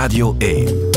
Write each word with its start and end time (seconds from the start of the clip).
Radio 0.00 0.34
1. 0.38 0.88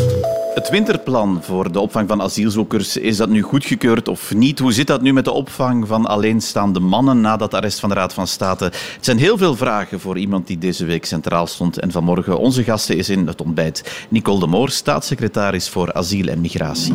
Het 0.54 0.70
winterplan 0.70 1.40
voor 1.42 1.72
de 1.72 1.80
opvang 1.80 2.08
van 2.08 2.22
asielzoekers, 2.22 2.98
is 2.98 3.18
dat 3.18 3.30
nu 3.30 3.42
goedgekeurd 3.42 4.08
of 4.08 4.34
niet? 4.34 4.60
Hoe 4.60 4.72
zit 4.74 4.88
dat 4.88 5.02
nu 5.02 5.14
met 5.14 5.26
de 5.26 5.32
opvang 5.32 5.88
van 5.88 6.06
alleenstaande 6.06 6.80
mannen 6.80 7.22
na 7.22 7.38
dat 7.38 7.54
arrest 7.54 7.80
van 7.80 7.90
de 7.90 7.96
Raad 7.96 8.14
van 8.14 8.28
State? 8.28 8.64
Het 8.64 8.98
zijn 9.00 9.18
heel 9.18 9.38
veel 9.38 9.56
vragen 9.56 10.00
voor 10.00 10.18
iemand 10.18 10.48
die 10.48 10.58
deze 10.58 10.86
week 10.86 11.06
centraal 11.06 11.48
stond. 11.48 11.80
En 11.80 11.92
vanmorgen 11.92 12.38
onze 12.38 12.64
gasten 12.64 12.98
is 12.98 13.10
in 13.10 13.28
het 13.28 13.42
ontbijt 13.42 14.06
Nicole 14.10 14.40
de 14.40 14.48
Moor, 14.48 14.70
staatssecretaris 14.70 15.70
voor 15.70 15.94
asiel 15.94 16.28
en 16.28 16.42
migratie. 16.42 16.94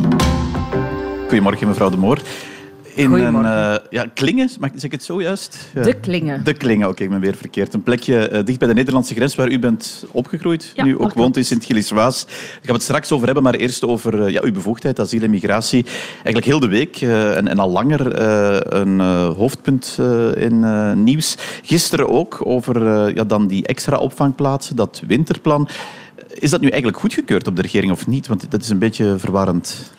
Goedemorgen, 1.27 1.67
mevrouw 1.67 1.89
de 1.89 1.97
Moor 1.97 2.21
in 2.99 3.11
een 3.11 3.43
uh, 3.43 3.75
ja, 3.89 4.05
klingen, 4.13 4.49
mag 4.59 4.69
zeg 4.73 4.83
ik 4.83 4.91
het 4.91 5.03
zo 5.03 5.21
juist? 5.21 5.69
De 5.73 5.93
klingen. 5.93 6.43
De 6.43 6.53
klingen, 6.53 6.87
oké, 6.87 7.03
ik 7.03 7.09
ben 7.09 7.19
weer 7.19 7.35
verkeerd. 7.35 7.73
Een 7.73 7.83
plekje 7.83 8.29
uh, 8.31 8.45
dicht 8.45 8.59
bij 8.59 8.67
de 8.67 8.73
Nederlandse 8.73 9.13
grens 9.13 9.35
waar 9.35 9.51
u 9.51 9.59
bent 9.59 10.05
opgegroeid, 10.11 10.73
nu 10.75 10.97
ook 10.97 11.13
woont 11.13 11.37
in 11.37 11.45
Sint-Gilles-Waas. 11.45 12.25
Daar 12.25 12.35
gaan 12.35 12.61
we 12.61 12.71
het 12.71 12.81
straks 12.81 13.11
over 13.11 13.25
hebben, 13.25 13.43
maar 13.43 13.53
eerst 13.53 13.85
over 13.85 14.19
uh, 14.19 14.29
ja, 14.29 14.41
uw 14.43 14.51
bevoegdheid, 14.51 14.99
asiel 14.99 15.21
en 15.21 15.29
migratie. 15.29 15.85
Eigenlijk 16.13 16.45
heel 16.45 16.59
de 16.59 16.67
week 16.67 17.01
en, 17.01 17.47
en, 17.47 17.59
al 17.59 17.69
langer 17.69 18.21
een 18.73 18.99
hoofdpunt 19.35 19.97
in 20.35 20.65
nieuws. 21.03 21.37
Gisteren 21.63 22.09
ook 22.09 22.39
over 22.43 22.83
ja, 23.15 23.23
dan 23.23 23.47
die 23.47 23.65
extra 23.65 23.97
opvangplaatsen, 23.97 24.75
dat 24.75 25.01
winterplan. 25.07 25.69
Is 26.33 26.49
dat 26.49 26.61
nu 26.61 26.67
eigenlijk 26.67 27.01
goedgekeurd 27.01 27.47
op 27.47 27.55
de 27.55 27.61
regering 27.61 27.91
of 27.91 28.07
niet? 28.07 28.27
Want 28.27 28.51
dat 28.51 28.61
is 28.61 28.69
een 28.69 28.79
beetje 28.79 29.19
verwarrend. 29.19 29.91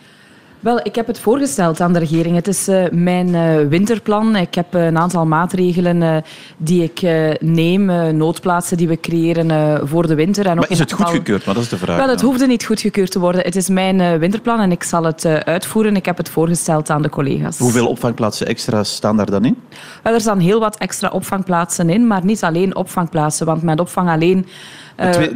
Wel, 0.61 0.81
ik 0.83 0.95
heb 0.95 1.07
het 1.07 1.19
voorgesteld 1.19 1.81
aan 1.81 1.93
de 1.93 1.99
regering. 1.99 2.35
Het 2.35 2.49
is 2.49 2.69
uh, 2.69 2.85
mijn 2.91 3.29
uh, 3.29 3.69
winterplan. 3.69 4.37
Ik 4.37 4.55
heb 4.55 4.75
uh, 4.75 4.85
een 4.85 4.99
aantal 4.99 5.27
maatregelen 5.27 6.25
die 6.57 6.83
ik 6.83 7.01
neem, 7.41 7.85
noodplaatsen 8.17 8.77
die 8.77 8.89
we 8.89 9.01
creëren 9.01 9.89
voor 9.89 10.07
de 10.07 10.15
winter. 10.15 10.47
En 10.47 10.53
ook 10.53 10.59
maar 10.59 10.71
is 10.71 10.79
het 10.79 10.93
goedgekeurd? 10.93 11.45
Maar 11.45 11.55
dat 11.55 11.65
is 11.65 11.71
de 11.71 11.77
vraag. 11.77 11.97
Wel, 11.97 12.09
het 12.09 12.21
hoefde 12.21 12.47
niet 12.47 12.65
goedgekeurd 12.65 13.11
te 13.11 13.19
worden. 13.19 13.43
Het 13.45 13.57
is 13.57 13.69
mijn 13.69 14.19
winterplan 14.19 14.61
en 14.61 14.73
ik 14.73 14.83
zal 14.83 15.05
het 15.05 15.27
uitvoeren. 15.27 15.97
Ik 15.97 16.07
heb 16.07 16.17
het 16.17 16.29
voorgesteld 16.29 16.91
aan 16.91 17.03
de 17.03 17.09
collega's. 17.09 17.59
Hoeveel 17.59 17.89
opvangplaatsen 17.89 18.47
extra 18.47 18.85
staan 18.85 19.17
daar 19.17 19.31
dan 19.31 19.45
in? 19.45 19.57
Wel, 20.03 20.15
er 20.15 20.21
staan 20.21 20.39
heel 20.39 20.61
wat 20.61 20.77
extra 20.77 21.09
opvangplaatsen 21.09 21.91
in, 21.91 22.07
maar 22.07 22.25
niet 22.25 22.43
alleen 22.43 22.77
opvangplaatsen. 22.77 23.47
Want 23.47 23.63
met 23.63 23.81
opvang 23.81 24.09
alleen 24.09 24.47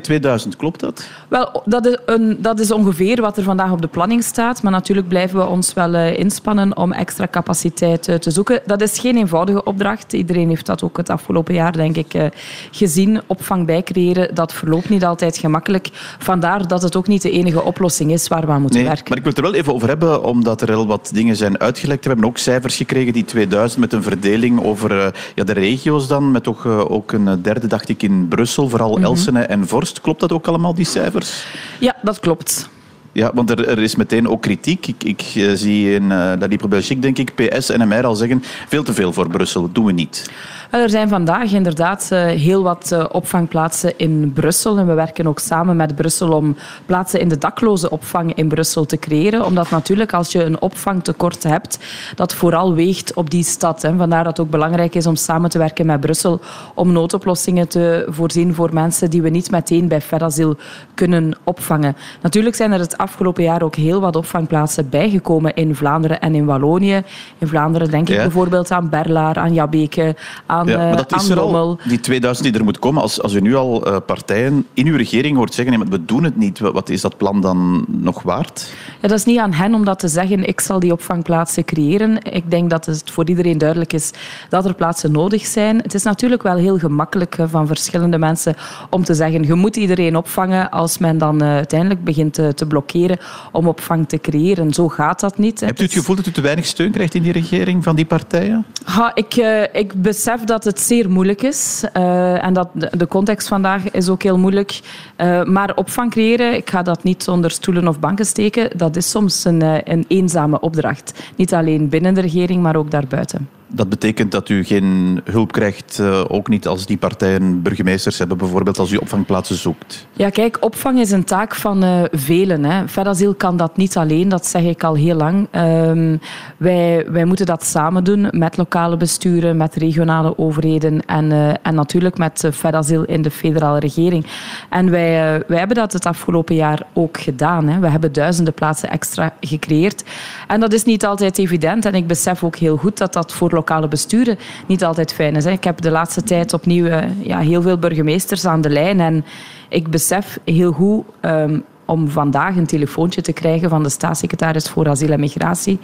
2000, 0.02 0.56
klopt 0.56 0.80
dat? 0.80 1.08
Wel, 1.28 1.62
dat 1.64 1.86
is, 1.86 1.98
een, 2.06 2.36
dat 2.40 2.60
is 2.60 2.70
ongeveer 2.70 3.20
wat 3.20 3.36
er 3.36 3.42
vandaag 3.42 3.70
op 3.70 3.82
de 3.82 3.88
planning 3.88 4.22
staat. 4.22 4.62
Maar 4.62 4.72
natuurlijk 4.72 5.08
blijven 5.08 5.38
we 5.38 5.46
ons 5.46 5.74
wel 5.74 5.94
uh, 5.94 6.18
inspannen 6.18 6.76
om 6.76 6.92
extra 6.92 7.28
capaciteit 7.30 8.08
uh, 8.08 8.14
te 8.14 8.30
zoeken. 8.30 8.60
Dat 8.66 8.80
is 8.80 8.98
geen 8.98 9.16
eenvoudige 9.16 9.64
opdracht. 9.64 10.12
Iedereen 10.12 10.48
heeft 10.48 10.66
dat 10.66 10.82
ook 10.82 10.96
het 10.96 11.10
afgelopen 11.10 11.54
jaar, 11.54 11.72
denk 11.72 11.96
ik, 11.96 12.30
gezien. 12.70 13.20
Opvang 13.26 13.66
bijcreëren, 13.66 14.34
dat 14.34 14.52
verloopt 14.52 14.88
niet 14.88 15.04
altijd 15.04 15.36
gemakkelijk. 15.36 15.88
Vandaar 16.18 16.68
dat 16.68 16.82
het 16.82 16.96
ook 16.96 17.06
niet 17.06 17.22
de 17.22 17.30
enige 17.30 17.62
oplossing 17.62 18.12
is 18.12 18.28
waar 18.28 18.46
we 18.46 18.52
aan 18.52 18.60
moeten 18.60 18.80
nee, 18.80 18.88
werken. 18.88 19.08
Maar 19.08 19.18
ik 19.18 19.24
wil 19.24 19.32
het 19.32 19.44
er 19.44 19.50
wel 19.50 19.60
even 19.60 19.74
over 19.74 19.88
hebben, 19.88 20.24
omdat 20.24 20.60
er 20.60 20.68
heel 20.68 20.86
wat 20.86 21.10
dingen 21.14 21.36
zijn 21.36 21.60
uitgelekt. 21.60 22.02
We 22.02 22.10
hebben 22.10 22.28
ook 22.28 22.38
cijfers 22.38 22.76
gekregen, 22.76 23.12
die 23.12 23.24
2000, 23.24 23.80
met 23.80 23.92
een 23.92 24.02
verdeling 24.02 24.64
over 24.64 25.14
ja, 25.34 25.44
de 25.44 25.52
regio's 25.52 26.08
dan. 26.08 26.30
Met 26.30 26.42
toch 26.42 26.66
ook 26.66 27.12
een 27.12 27.42
derde, 27.42 27.66
dacht 27.66 27.88
ik, 27.88 28.02
in 28.02 28.28
Brussel. 28.28 28.68
Vooral 28.68 28.88
mm 28.90 28.94
-hmm. 28.94 29.04
Elsene 29.04 29.46
en 29.60 29.68
Vorst. 29.68 30.00
Klopt 30.00 30.20
dat 30.20 30.32
ook 30.32 30.46
allemaal, 30.46 30.74
die 30.74 30.84
cijfers? 30.84 31.44
Ja, 31.78 31.96
dat 32.02 32.20
klopt. 32.20 32.68
Ja, 33.12 33.30
want 33.34 33.50
er, 33.50 33.68
er, 33.68 33.78
is 33.78 33.96
meteen 33.96 34.28
ook 34.28 34.42
kritiek. 34.42 34.86
Ik, 34.86 35.04
ik 35.04 35.32
uh, 35.34 35.52
zie 35.54 35.94
in 35.94 36.02
uh, 36.02 36.08
La 36.10 36.46
Libre 36.46 36.68
Belgique, 36.68 36.98
denk 36.98 37.18
ik, 37.18 37.34
PS 37.34 37.70
en 37.70 37.88
MR 37.88 38.06
al 38.06 38.14
zeggen 38.14 38.42
veel 38.68 38.82
te 38.82 38.94
veel 38.94 39.12
voor 39.12 39.28
Brussel, 39.28 39.62
dat 39.62 39.74
doen 39.74 39.84
we 39.84 39.92
niet. 39.92 40.30
Er 40.70 40.90
zijn 40.90 41.08
vandaag 41.08 41.52
inderdaad 41.52 42.08
uh, 42.12 42.24
heel 42.24 42.62
wat 42.62 43.08
opvangplaatsen 43.12 43.92
in 43.96 44.32
Brussel. 44.32 44.78
En 44.78 44.86
we 44.86 44.94
werken 44.94 45.26
ook 45.26 45.38
samen 45.38 45.76
met 45.76 45.94
Brussel 45.94 46.32
om 46.32 46.56
plaatsen 46.86 47.20
in 47.20 47.28
de 47.28 47.38
dakloze 47.38 47.90
opvang 47.90 48.34
in 48.34 48.48
Brussel 48.48 48.84
te 48.84 48.98
creëren. 48.98 49.44
Omdat 49.44 49.70
natuurlijk 49.70 50.12
als 50.12 50.32
je 50.32 50.44
een 50.44 50.60
opvangtekort 50.60 51.42
hebt, 51.42 51.78
dat 52.14 52.34
vooral 52.34 52.74
weegt 52.74 53.14
op 53.14 53.30
die 53.30 53.44
stad. 53.44 53.82
Hè. 53.82 53.96
Vandaar 53.96 54.24
dat 54.24 54.36
het 54.36 54.46
ook 54.46 54.52
belangrijk 54.52 54.94
is 54.94 55.06
om 55.06 55.16
samen 55.16 55.50
te 55.50 55.58
werken 55.58 55.86
met 55.86 56.00
Brussel 56.00 56.40
om 56.74 56.92
noodoplossingen 56.92 57.68
te 57.68 58.06
voorzien 58.08 58.54
voor 58.54 58.74
mensen 58.74 59.10
die 59.10 59.22
we 59.22 59.28
niet 59.28 59.50
meteen 59.50 59.88
bij 59.88 60.00
Ferrazil 60.00 60.56
kunnen 60.94 61.36
opvangen. 61.44 61.96
Natuurlijk 62.22 62.56
zijn 62.56 62.72
er 62.72 62.78
het 62.78 62.98
afgelopen 62.98 63.42
jaar 63.42 63.62
ook 63.62 63.76
heel 63.76 64.00
wat 64.00 64.16
opvangplaatsen 64.16 64.88
bijgekomen 64.88 65.54
in 65.54 65.74
Vlaanderen 65.74 66.20
en 66.20 66.34
in 66.34 66.44
Wallonië. 66.44 67.02
In 67.38 67.48
Vlaanderen 67.48 67.90
denk 67.90 68.08
ik 68.08 68.14
ja. 68.14 68.22
bijvoorbeeld 68.22 68.70
aan 68.70 68.88
Berlaar, 68.88 69.36
aan 69.36 69.54
Jabbeke, 69.54 70.16
aan, 70.46 70.63
ja, 70.66 70.78
maar 70.78 70.96
dat 70.96 71.12
aan 71.12 71.20
is 71.20 71.28
er 71.28 71.40
al, 71.40 71.78
die 71.84 72.00
2000 72.00 72.46
die 72.46 72.58
er 72.58 72.64
moet 72.64 72.78
komen. 72.78 73.02
Als, 73.02 73.22
als 73.22 73.32
u 73.32 73.40
nu 73.40 73.54
al 73.54 73.88
uh, 73.88 73.96
partijen 74.06 74.66
in 74.74 74.86
uw 74.86 74.96
regering 74.96 75.36
hoort 75.36 75.54
zeggen 75.54 75.78
nee, 75.78 75.88
maar 75.88 75.98
we 75.98 76.04
doen 76.04 76.24
het 76.24 76.36
niet, 76.36 76.58
wat 76.58 76.88
is 76.88 77.00
dat 77.00 77.16
plan 77.16 77.40
dan 77.40 77.84
nog 77.88 78.22
waard? 78.22 78.72
Ja, 79.00 79.08
dat 79.08 79.18
is 79.18 79.24
niet 79.24 79.38
aan 79.38 79.52
hen 79.52 79.74
om 79.74 79.84
dat 79.84 79.98
te 79.98 80.08
zeggen. 80.08 80.48
Ik 80.48 80.60
zal 80.60 80.78
die 80.78 80.92
opvangplaatsen 80.92 81.64
creëren. 81.64 82.22
Ik 82.22 82.50
denk 82.50 82.70
dat 82.70 82.86
het 82.86 83.10
voor 83.10 83.28
iedereen 83.28 83.58
duidelijk 83.58 83.92
is 83.92 84.10
dat 84.48 84.64
er 84.64 84.74
plaatsen 84.74 85.12
nodig 85.12 85.46
zijn. 85.46 85.76
Het 85.76 85.94
is 85.94 86.02
natuurlijk 86.02 86.42
wel 86.42 86.56
heel 86.56 86.78
gemakkelijk 86.78 87.36
van 87.46 87.66
verschillende 87.66 88.18
mensen 88.18 88.54
om 88.90 89.04
te 89.04 89.14
zeggen 89.14 89.42
je 89.42 89.54
moet 89.54 89.76
iedereen 89.76 90.16
opvangen 90.16 90.70
als 90.70 90.98
men 90.98 91.18
dan 91.18 91.42
uh, 91.42 91.48
uiteindelijk 91.48 92.04
begint 92.04 92.34
te, 92.34 92.54
te 92.54 92.66
blokkeren 92.66 93.18
om 93.52 93.68
opvang 93.68 94.08
te 94.08 94.18
creëren. 94.18 94.72
Zo 94.72 94.88
gaat 94.88 95.20
dat 95.20 95.38
niet. 95.38 95.60
Hebt 95.60 95.80
u 95.80 95.84
het 95.84 95.92
gevoel 95.92 96.16
dat 96.16 96.26
u 96.26 96.30
te 96.30 96.40
weinig 96.40 96.66
steun 96.66 96.90
krijgt 96.90 97.14
in 97.14 97.22
die 97.22 97.32
regering 97.32 97.84
van 97.84 97.96
die 97.96 98.04
partijen? 98.04 98.66
Ha, 98.84 99.10
ik, 99.14 99.34
ik 99.72 100.02
besef 100.02 100.43
dat 100.44 100.64
het 100.64 100.80
zeer 100.80 101.10
moeilijk 101.10 101.42
is. 101.42 101.84
Uh, 101.96 102.44
en 102.44 102.52
dat 102.54 102.68
de, 102.74 103.08
context 103.08 103.48
vandaag 103.48 103.90
is 103.90 104.08
ook 104.08 104.22
heel 104.22 104.38
moeilijk. 104.38 104.80
Uh, 105.16 105.44
maar 105.44 105.76
opvang 105.76 106.10
creëren, 106.10 106.54
ik 106.54 106.70
ga 106.70 106.82
dat 106.82 107.02
niet 107.02 107.28
onder 107.28 107.50
stoelen 107.50 107.88
of 107.88 108.00
banken 108.00 108.26
steken. 108.26 108.78
Dat 108.78 108.96
is 108.96 109.10
soms 109.10 109.44
een, 109.44 109.62
een 109.92 110.04
eenzame 110.08 110.60
opdracht. 110.60 111.22
Niet 111.36 111.54
alleen 111.54 111.88
binnen 111.88 112.14
de 112.14 112.20
regering, 112.20 112.62
maar 112.62 112.76
ook 112.76 112.90
daarbuiten. 112.90 113.48
Dat 113.74 113.88
betekent 113.88 114.32
dat 114.32 114.48
u 114.48 114.64
geen 114.64 115.20
hulp 115.24 115.52
krijgt, 115.52 115.98
uh, 116.00 116.24
ook 116.28 116.48
niet 116.48 116.66
als 116.66 116.86
die 116.86 116.96
partijen 116.96 117.62
burgemeesters 117.62 118.18
hebben, 118.18 118.36
bijvoorbeeld 118.36 118.78
als 118.78 118.92
u 118.92 118.96
opvangplaatsen 118.96 119.56
zoekt? 119.56 120.06
Ja, 120.12 120.30
kijk, 120.30 120.56
opvang 120.60 120.98
is 121.00 121.10
een 121.10 121.24
taak 121.24 121.54
van 121.54 121.84
uh, 121.84 122.02
velen. 122.10 122.64
Hè. 122.64 122.88
Verasiel 122.88 123.34
kan 123.34 123.56
dat 123.56 123.76
niet 123.76 123.96
alleen, 123.96 124.28
dat 124.28 124.46
zeg 124.46 124.62
ik 124.62 124.84
al 124.84 124.94
heel 124.94 125.16
lang. 125.16 125.48
Um, 125.52 126.20
wij, 126.56 127.06
wij 127.08 127.24
moeten 127.24 127.46
dat 127.46 127.64
samen 127.64 128.04
doen 128.04 128.28
met 128.30 128.56
lokale 128.56 128.96
besturen, 128.96 129.56
met 129.56 129.74
regionale 129.74 130.38
overheden 130.38 131.06
en, 131.06 131.30
uh, 131.30 131.48
en 131.48 131.74
natuurlijk 131.74 132.18
met 132.18 132.48
Verasiel 132.50 133.04
in 133.04 133.22
de 133.22 133.30
federale 133.30 133.78
regering. 133.78 134.26
En 134.68 134.90
wij, 134.90 135.42
wij 135.46 135.58
hebben 135.58 135.76
dat 135.76 135.92
het 135.92 136.06
afgelopen 136.06 136.54
jaar 136.54 136.82
ook 136.92 137.20
gedaan. 137.20 137.68
Hè. 137.68 137.78
We 137.78 137.88
hebben 137.88 138.12
duizenden 138.12 138.54
plaatsen 138.54 138.90
extra 138.90 139.32
gecreëerd. 139.40 140.04
En 140.46 140.60
dat 140.60 140.72
is 140.72 140.84
niet 140.84 141.06
altijd 141.06 141.38
evident. 141.38 141.84
En 141.84 141.94
ik 141.94 142.06
besef 142.06 142.44
ook 142.44 142.56
heel 142.56 142.76
goed 142.76 142.98
dat 142.98 143.12
dat 143.12 143.32
voor 143.32 143.50
lokale 143.50 143.62
besturen 143.88 144.38
niet 144.66 144.84
altijd 144.84 145.12
fijn 145.12 145.36
is. 145.36 145.46
Ik 145.46 145.64
heb 145.64 145.80
de 145.80 145.90
laatste 145.90 146.22
tijd 146.22 146.52
opnieuw 146.52 146.86
ja, 147.20 147.38
heel 147.38 147.62
veel 147.62 147.78
burgemeesters 147.78 148.44
aan 148.44 148.60
de 148.60 148.70
lijn. 148.70 149.00
En 149.00 149.24
ik 149.68 149.90
besef 149.90 150.38
heel 150.44 150.72
goed 150.72 151.04
um, 151.20 151.64
om 151.86 152.08
vandaag 152.08 152.56
een 152.56 152.66
telefoontje 152.66 153.20
te 153.20 153.32
krijgen 153.32 153.70
van 153.70 153.82
de 153.82 153.88
staatssecretaris 153.88 154.68
voor 154.68 154.88
asiel 154.88 155.10
en 155.10 155.20
migratie, 155.20 155.78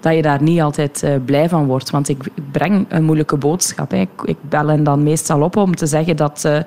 dat 0.00 0.14
je 0.14 0.22
daar 0.22 0.42
niet 0.42 0.60
altijd 0.60 1.02
uh, 1.04 1.14
blij 1.24 1.48
van 1.48 1.66
wordt. 1.66 1.90
Want 1.90 2.08
ik, 2.08 2.22
breng 2.52 2.86
een 2.88 3.04
moeilijke 3.04 3.36
boodschap. 3.36 3.92
Ik, 3.92 4.08
bel 4.40 4.66
hen 4.66 4.84
dan 4.84 5.02
meestal 5.02 5.42
op 5.42 5.56
om 5.56 5.76
te 5.76 5.86
zeggen 5.86 6.16
dat 6.16 6.42
uh, 6.46 6.58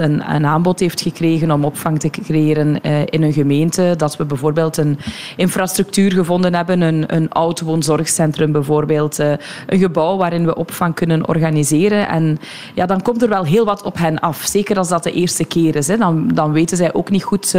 een, 0.00 0.22
aanbod 0.46 0.80
heeft 0.80 1.00
gekregen 1.00 1.50
om 1.50 1.64
opvang 1.64 2.00
te 2.00 2.10
creëren 2.10 2.78
uh, 2.82 3.00
in 3.04 3.22
een 3.22 3.32
gemeente. 3.32 3.94
Dat 3.96 4.16
we 4.16 4.24
bijvoorbeeld 4.24 4.76
een 4.76 4.98
infrastructuur 5.36 6.12
gevonden 6.12 6.54
hebben, 6.54 6.80
een, 6.80 7.04
een 7.06 7.30
oud 7.30 7.60
woonzorgcentrum 7.60 8.52
bijvoorbeeld, 8.52 9.18
een 9.18 9.38
gebouw 9.78 10.16
waarin 10.16 10.44
we 10.44 10.54
opvang 10.54 10.94
kunnen 10.94 11.28
organiseren. 11.28 12.08
En 12.08 12.38
ja, 12.74 12.86
dan 12.86 13.02
komt 13.02 13.22
er 13.22 13.28
wel 13.28 13.44
heel 13.44 13.64
wat 13.64 13.82
op 13.82 13.98
hen 13.98 14.18
af. 14.18 14.42
Zeker 14.44 14.78
als 14.78 14.88
dat 14.88 15.02
de 15.02 15.12
eerste 15.12 15.44
keer 15.44 15.76
is. 15.76 15.86
Dan, 15.86 16.28
dan 16.34 16.52
weten 16.52 16.76
zij 16.76 16.94
ook 16.94 17.10
niet 17.10 17.22
goed 17.22 17.54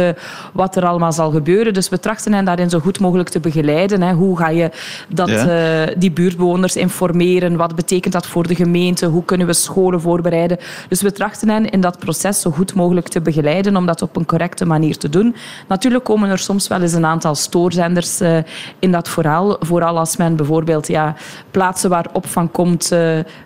wat 0.52 0.76
er 0.76 0.86
allemaal 0.86 1.12
zal 1.12 1.30
gebeuren. 1.30 1.74
Dus 1.74 1.88
we 1.88 2.00
trachten 2.00 2.32
hen 2.32 2.44
daarin 2.44 2.70
zo 2.70 2.78
goed 2.78 3.00
mogelijk 3.00 3.28
te 3.28 3.40
begeleiden. 3.40 4.02
Hè. 4.02 4.12
Hoe 4.12 4.38
ga 4.38 4.48
je 4.48 4.70
dat, 5.08 5.28
ja. 5.28 5.86
uh, 5.86 5.94
die 5.96 6.10
buurtbewoners 6.10 6.76
informeren? 6.76 7.56
Wat 7.56 7.74
betekent 7.74 8.12
dat 8.12 8.26
voor 8.26 8.46
de 8.46 8.54
gemeente? 8.54 9.06
Hoe 9.06 9.24
kunnen 9.24 9.46
we 9.46 9.52
scholen 9.52 10.00
voorbereiden? 10.00 10.58
Dus 10.88 11.02
we 11.02 11.12
trachten 11.12 11.48
hen 11.48 11.70
in 11.70 11.80
dat 11.80 11.98
proces 11.98 12.40
zo 12.40 12.50
goed 12.50 12.74
mogelijk 12.74 13.08
te 13.08 13.20
begeleiden 13.20 13.76
om 13.76 13.86
dat 13.86 14.02
op 14.02 14.16
een 14.16 14.26
correcte 14.26 14.64
manier 14.64 14.96
te 14.96 15.08
doen. 15.08 15.34
Natuurlijk 15.68 16.04
komen 16.04 16.30
er 16.30 16.38
soms 16.38 16.68
wel 16.68 16.80
eens 16.80 16.92
een 16.92 17.06
aantal 17.06 17.34
stoorzenders 17.34 18.20
uh, 18.20 18.38
in 18.78 18.92
dat 18.92 19.08
verhaal. 19.08 19.56
Vooral 19.60 19.98
als 19.98 20.16
men 20.16 20.36
bijvoorbeeld 20.36 20.88
ja, 20.88 21.14
plaatsen 21.50 21.90
waar 21.90 22.06
opvang 22.12 22.50
komt 22.50 22.92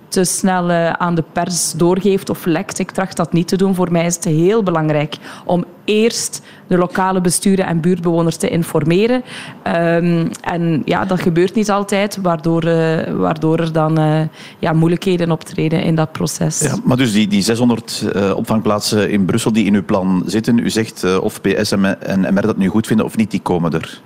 te 0.09 0.25
snel 0.25 0.71
uh, 0.71 0.93
aan 0.93 1.15
de 1.15 1.25
pers 1.33 1.73
doorgeeft 1.73 2.31
of 2.31 2.45
lekt. 2.45 2.79
Ik 2.79 2.91
tracht 2.91 3.17
dat 3.17 3.33
niet 3.33 3.49
te 3.49 3.57
doen. 3.57 3.75
Voor 3.75 3.93
mij 3.93 4.07
is 4.07 4.15
het 4.15 4.25
heel 4.25 4.63
belangrijk 4.63 5.17
om 5.45 5.65
eerst 5.85 6.43
de 6.67 6.77
lokale 6.77 7.21
besturen 7.21 7.67
en 7.67 7.81
buurtbewoners 7.81 8.37
te 8.37 8.49
informeren. 8.49 9.23
Um, 9.67 10.31
en 10.41 10.83
ja, 10.85 11.05
dat 11.05 11.21
gebeurt 11.21 11.55
niet 11.55 11.71
altijd, 11.71 12.19
waardoor, 12.23 12.65
uh, 12.65 13.03
waardoor 13.03 13.59
er 13.59 13.73
dan 13.73 14.01
uh, 14.01 14.21
ja, 14.59 14.73
moeilijkheden 14.73 15.31
optreden 15.31 15.83
in 15.83 15.95
dat 15.95 16.13
proces. 16.13 16.61
Ja, 16.61 16.77
maar 16.85 16.97
dus 16.97 17.13
die, 17.13 17.29
die 17.29 17.43
600 17.43 18.05
uh, 18.17 18.37
opvangplaatsen 18.37 19.11
in 19.11 19.25
Brussel 19.25 19.53
die 19.53 19.65
in 19.65 19.75
uw 19.75 19.85
plan 19.85 20.23
zitten, 20.27 20.59
u 20.59 20.71
zegt 20.71 21.19
of 21.21 21.41
PS 21.41 21.73
en 21.73 22.35
MR 22.35 22.43
dat 22.43 22.57
nu 22.57 22.69
goed 22.69 22.87
vinden 22.87 23.07
of 23.07 23.17
niet, 23.17 23.31
die 23.31 23.41
komen 23.41 23.73
er. 23.73 24.01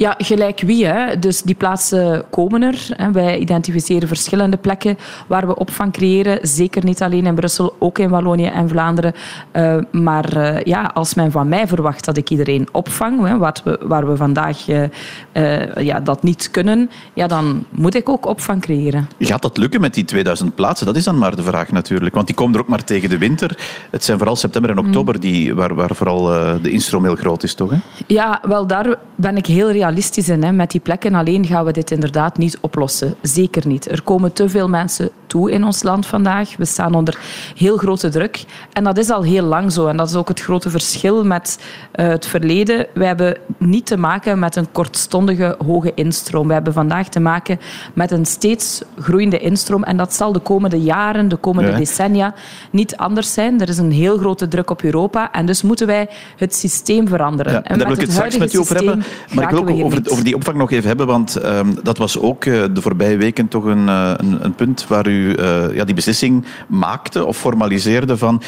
Ja, 0.00 0.14
gelijk 0.18 0.60
wie. 0.60 0.86
Hè. 0.86 1.18
Dus 1.18 1.42
die 1.42 1.54
plaatsen 1.54 2.24
komen 2.30 2.62
er. 2.62 2.86
Hè. 2.96 3.10
Wij 3.10 3.38
identificeren 3.38 4.08
verschillende 4.08 4.56
plekken 4.56 4.98
waar 5.26 5.46
we 5.46 5.56
opvang 5.56 5.92
creëren. 5.92 6.38
Zeker 6.42 6.84
niet 6.84 7.02
alleen 7.02 7.26
in 7.26 7.34
Brussel, 7.34 7.76
ook 7.78 7.98
in 7.98 8.08
Wallonië 8.08 8.46
en 8.46 8.68
Vlaanderen. 8.68 9.14
Uh, 9.52 9.76
maar 9.90 10.36
uh, 10.36 10.62
ja, 10.62 10.90
als 10.94 11.14
men 11.14 11.30
van 11.30 11.48
mij 11.48 11.66
verwacht 11.66 12.04
dat 12.04 12.16
ik 12.16 12.30
iedereen 12.30 12.68
opvang, 12.72 13.26
hè, 13.26 13.38
wat 13.38 13.62
we, 13.64 13.80
waar 13.82 14.08
we 14.08 14.16
vandaag 14.16 14.68
uh, 14.68 15.74
ja, 15.74 16.00
dat 16.00 16.22
niet 16.22 16.50
kunnen, 16.50 16.90
ja, 17.14 17.26
dan 17.26 17.64
moet 17.70 17.94
ik 17.94 18.08
ook 18.08 18.26
opvang 18.26 18.60
creëren. 18.60 19.08
Gaat 19.18 19.42
dat 19.42 19.56
lukken 19.56 19.80
met 19.80 19.94
die 19.94 20.04
2000 20.04 20.54
plaatsen? 20.54 20.86
Dat 20.86 20.96
is 20.96 21.04
dan 21.04 21.18
maar 21.18 21.36
de 21.36 21.42
vraag 21.42 21.70
natuurlijk. 21.70 22.14
Want 22.14 22.26
die 22.26 22.36
komen 22.36 22.54
er 22.54 22.60
ook 22.60 22.68
maar 22.68 22.84
tegen 22.84 23.08
de 23.08 23.18
winter. 23.18 23.58
Het 23.90 24.04
zijn 24.04 24.18
vooral 24.18 24.36
september 24.36 24.70
en 24.70 24.78
oktober 24.78 25.20
die, 25.20 25.54
waar, 25.54 25.74
waar 25.74 25.94
vooral 25.94 26.24
de 26.62 26.70
instroom 26.70 27.04
heel 27.04 27.16
groot 27.16 27.42
is, 27.42 27.54
toch? 27.54 27.70
Hè? 27.70 27.76
Ja, 28.06 28.40
wel 28.42 28.66
daar 28.66 28.96
ben 29.14 29.36
ik 29.36 29.46
heel 29.46 29.70
realistisch 29.70 29.88
realistisch 29.90 30.28
in. 30.28 30.42
Hè. 30.42 30.52
Met 30.52 30.70
die 30.70 30.80
plekken 30.80 31.14
alleen 31.14 31.46
gaan 31.46 31.64
we 31.64 31.72
dit 31.72 31.90
inderdaad 31.90 32.38
niet 32.38 32.58
oplossen. 32.60 33.14
Zeker 33.22 33.66
niet. 33.66 33.90
Er 33.90 34.02
komen 34.02 34.32
te 34.32 34.48
veel 34.48 34.68
mensen 34.68 35.10
toe 35.26 35.50
in 35.50 35.64
ons 35.64 35.82
land 35.82 36.06
vandaag. 36.06 36.56
We 36.56 36.64
staan 36.64 36.94
onder 36.94 37.18
heel 37.56 37.76
grote 37.76 38.08
druk. 38.08 38.44
En 38.72 38.84
dat 38.84 38.98
is 38.98 39.10
al 39.10 39.22
heel 39.22 39.44
lang 39.44 39.72
zo. 39.72 39.86
En 39.86 39.96
dat 39.96 40.08
is 40.08 40.14
ook 40.14 40.28
het 40.28 40.40
grote 40.40 40.70
verschil 40.70 41.24
met 41.24 41.58
uh, 41.94 42.08
het 42.08 42.26
verleden. 42.26 42.86
We 42.94 43.04
hebben 43.04 43.36
niet 43.58 43.86
te 43.86 43.96
maken 43.96 44.38
met 44.38 44.56
een 44.56 44.72
kortstondige 44.72 45.56
hoge 45.66 45.92
instroom. 45.94 46.46
We 46.46 46.52
hebben 46.52 46.72
vandaag 46.72 47.08
te 47.08 47.20
maken 47.20 47.60
met 47.94 48.10
een 48.10 48.26
steeds 48.26 48.82
groeiende 48.98 49.38
instroom. 49.38 49.82
En 49.84 49.96
dat 49.96 50.14
zal 50.14 50.32
de 50.32 50.38
komende 50.38 50.80
jaren, 50.80 51.28
de 51.28 51.36
komende 51.36 51.70
ja. 51.70 51.76
decennia 51.76 52.34
niet 52.70 52.96
anders 52.96 53.32
zijn. 53.32 53.60
Er 53.60 53.68
is 53.68 53.78
een 53.78 53.92
heel 53.92 54.18
grote 54.18 54.48
druk 54.48 54.70
op 54.70 54.82
Europa. 54.82 55.32
En 55.32 55.46
dus 55.46 55.62
moeten 55.62 55.86
wij 55.86 56.08
het 56.36 56.54
systeem 56.54 57.08
veranderen. 57.08 57.52
Ja, 57.52 57.62
en 57.62 57.78
daar 57.78 57.86
wil 57.86 57.96
ik 57.96 58.02
het 58.02 58.12
straks 58.12 58.38
met 58.38 58.54
u 58.54 58.58
over 58.58 58.76
hebben. 58.76 59.02
Maar 59.34 59.44
ik 59.44 59.50
wil 59.50 59.60
ook 59.60 59.69
over, 59.72 60.02
over, 60.04 60.24
die 60.24 60.34
opvang 60.34 60.56
nog 60.56 60.70
even 60.70 60.88
hebben. 60.88 61.06
Want 61.06 61.44
um, 61.44 61.74
dat 61.82 61.98
was 61.98 62.18
ook 62.18 62.44
uh, 62.44 62.64
de 62.72 62.82
voorbije 62.82 63.16
weken 63.16 63.48
toch 63.48 63.64
een, 63.64 63.86
uh, 63.86 64.12
een, 64.16 64.44
een 64.44 64.54
punt 64.54 64.86
waar 64.86 65.06
u 65.06 65.36
uh, 65.38 65.74
ja, 65.74 65.84
die 65.84 65.94
beslissing 65.94 66.44
maakte 66.68 67.24
of 67.24 67.36
formaliseerde 67.36 68.16
van 68.16 68.42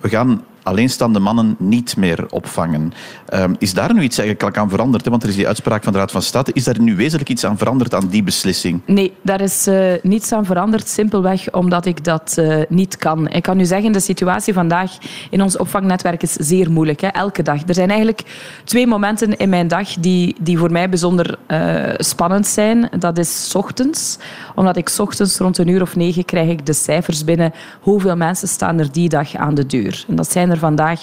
we 0.00 0.08
gaan 0.08 0.42
alleenstaande 0.64 1.18
mannen 1.18 1.56
niet 1.58 1.96
meer 1.96 2.26
opvangen. 2.30 2.92
Um, 3.34 3.56
is 3.58 3.74
daar 3.74 3.94
nu 3.94 4.02
iets 4.02 4.18
eigenlijk 4.18 4.56
aan 4.56 4.68
veranderd? 4.68 5.08
Want 5.08 5.22
er 5.22 5.28
is 5.28 5.36
die 5.36 5.46
uitspraak 5.46 5.82
van 5.84 5.92
de 5.92 5.98
Raad 5.98 6.10
van 6.10 6.22
State. 6.22 6.52
Is 6.52 6.64
daar 6.64 6.80
nu 6.80 6.96
wezenlijk 6.96 7.28
iets 7.28 7.44
aan 7.44 7.58
veranderd 7.58 7.94
aan 7.94 8.06
die 8.08 8.22
beslissing? 8.22 8.80
Nee, 8.86 9.12
daar 9.22 9.40
is 9.40 9.68
uh, 9.68 9.92
niets 10.02 10.32
aan 10.32 10.44
veranderd. 10.44 10.88
Simpelweg 10.88 11.50
omdat 11.52 11.86
ik 11.86 12.04
dat 12.04 12.36
uh, 12.38 12.62
niet 12.68 12.96
kan. 12.96 13.28
Ik 13.28 13.42
kan 13.42 13.60
u 13.60 13.64
zeggen, 13.64 13.92
de 13.92 14.00
situatie 14.00 14.52
vandaag 14.52 14.92
in 15.30 15.42
ons 15.42 15.56
opvangnetwerk 15.56 16.22
is 16.22 16.32
zeer 16.32 16.70
moeilijk. 16.70 17.00
Hè? 17.00 17.08
Elke 17.08 17.42
dag. 17.42 17.62
Er 17.66 17.74
zijn 17.74 17.88
eigenlijk 17.88 18.22
twee 18.64 18.86
momenten 18.86 19.36
in 19.36 19.48
mijn 19.48 19.68
dag 19.68 19.88
die, 19.88 20.36
die 20.40 20.58
voor 20.58 20.72
mij 20.72 20.88
bijzonder 20.88 21.38
uh, 21.48 21.94
spannend 21.96 22.46
zijn. 22.46 22.88
Dat 22.98 23.18
is 23.18 23.52
ochtends. 23.56 24.18
Omdat 24.54 24.76
ik 24.76 24.92
ochtends 24.98 25.38
rond 25.38 25.58
een 25.58 25.68
uur 25.68 25.82
of 25.82 25.96
negen 25.96 26.24
krijg 26.24 26.48
ik 26.48 26.66
de 26.66 26.72
cijfers 26.72 27.24
binnen. 27.24 27.52
Hoeveel 27.80 28.16
mensen 28.16 28.48
staan 28.48 28.78
er 28.78 28.92
die 28.92 29.08
dag 29.08 29.36
aan 29.36 29.54
de 29.54 29.66
deur? 29.66 30.04
En 30.08 30.16
dat 30.16 30.32
zijn 30.32 30.50
er 30.50 30.53
vandaag 30.58 31.00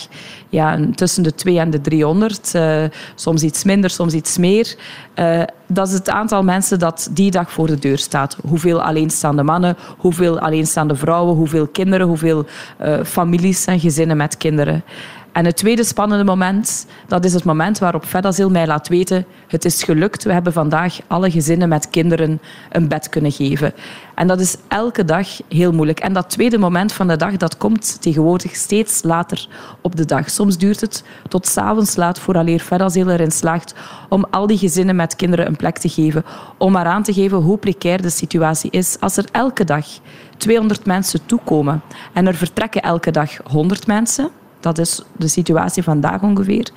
ja, 0.50 0.80
tussen 0.95 1.24
de 1.24 1.36
2 1.36 1.59
en 1.59 1.69
de 1.69 1.81
300. 1.81 2.51
Uh, 2.56 2.83
soms 3.15 3.44
iets 3.44 3.63
minder, 3.63 3.89
soms 3.89 4.13
iets 4.13 4.38
meer. 4.38 4.75
Uh, 5.15 5.44
dat 5.68 5.88
is 5.88 5.94
het 5.94 6.09
aantal 6.09 6.44
mensen 6.44 6.80
dat 6.80 7.09
die 7.12 7.31
dag 7.31 7.51
voor 7.51 7.68
de 7.68 7.80
deur 7.80 7.98
staat. 7.98 8.38
Hoeveel 8.48 8.81
alleenstaande 8.81 9.44
mannen, 9.44 9.77
hoeveel 9.98 10.39
alleenstaande 10.39 10.95
vrouwen, 10.95 11.36
hoeveel 11.36 11.68
kinderen, 11.68 12.07
hoeveel 12.07 12.45
uh, 12.81 13.03
families 13.03 13.65
en 13.65 13.80
gezinnen 13.80 14.18
met 14.18 14.38
kinderen. 14.38 14.83
En 15.31 15.45
het 15.45 15.57
tweede 15.57 15.83
spannende 15.83 16.24
moment, 16.24 16.86
dat 17.07 17.25
is 17.25 17.33
het 17.33 17.44
moment 17.44 17.80
waarop 17.80 18.06
Fedazil 18.06 18.50
mij 18.50 18.68
laat 18.68 18.88
weten, 18.88 19.25
het 19.48 19.66
is 19.66 19.83
gelukt, 19.83 20.24
we 20.24 20.33
hebben 20.33 20.54
vandaag 20.54 21.00
alle 21.07 21.31
gezinnen 21.31 21.69
met 21.69 21.89
kinderen 21.89 22.42
een 22.69 22.88
bed 22.88 23.10
kunnen 23.10 23.31
geven. 23.31 23.74
En 24.16 24.28
dat 24.28 24.39
is 24.39 24.56
elke 24.68 25.06
dag 25.06 25.28
heel 25.50 25.72
moeilijk. 25.72 26.00
En 26.00 26.13
dat 26.13 26.30
tweede 26.30 26.57
moment 26.57 26.94
van 26.94 27.07
de 27.07 27.16
dag, 27.16 27.38
dat 27.38 27.57
komt 27.57 28.01
tegenwoordig 28.01 28.56
steeds 28.56 29.04
later 29.04 29.48
op 29.81 29.95
de 29.95 30.06
dag. 30.06 30.30
Soms 30.30 30.57
duurt 30.57 30.81
het 30.81 31.04
tot 31.28 31.48
s'avonds 31.48 31.95
laat 31.95 32.19
vooraleer 32.19 32.60
Fedazil 32.60 33.10
erin 33.10 33.31
slaagt 33.31 33.74
om 34.10 34.25
al 34.30 34.48
die 34.48 34.57
gezinnen 34.57 34.95
met 34.95 35.16
kinderen 35.16 35.48
een 35.48 35.56
plek 35.56 35.77
te 35.77 35.89
geven. 35.89 36.25
Om 36.57 36.72
maar 36.72 36.86
aan 36.86 37.04
te 37.04 37.13
geven 37.13 37.38
hoe 37.38 37.57
precair 37.57 38.01
de 38.01 38.10
situatie 38.10 38.72
is. 38.72 38.98
Als 39.00 39.18
er 39.18 39.25
elke 39.31 39.63
dag 39.63 39.86
200 40.38 40.86
mensen 40.86 41.25
toekomen 41.25 41.81
en 42.13 42.27
er 42.27 42.36
vertrekken 42.36 42.81
elke 42.81 43.12
dag 43.12 43.38
100 43.44 43.88
mensen 43.88 44.30
dat 44.63 44.78
is 44.78 45.02
de 45.18 45.28
situatie 45.28 45.84
vandaag 45.84 46.22
ongeveer, 46.22 46.72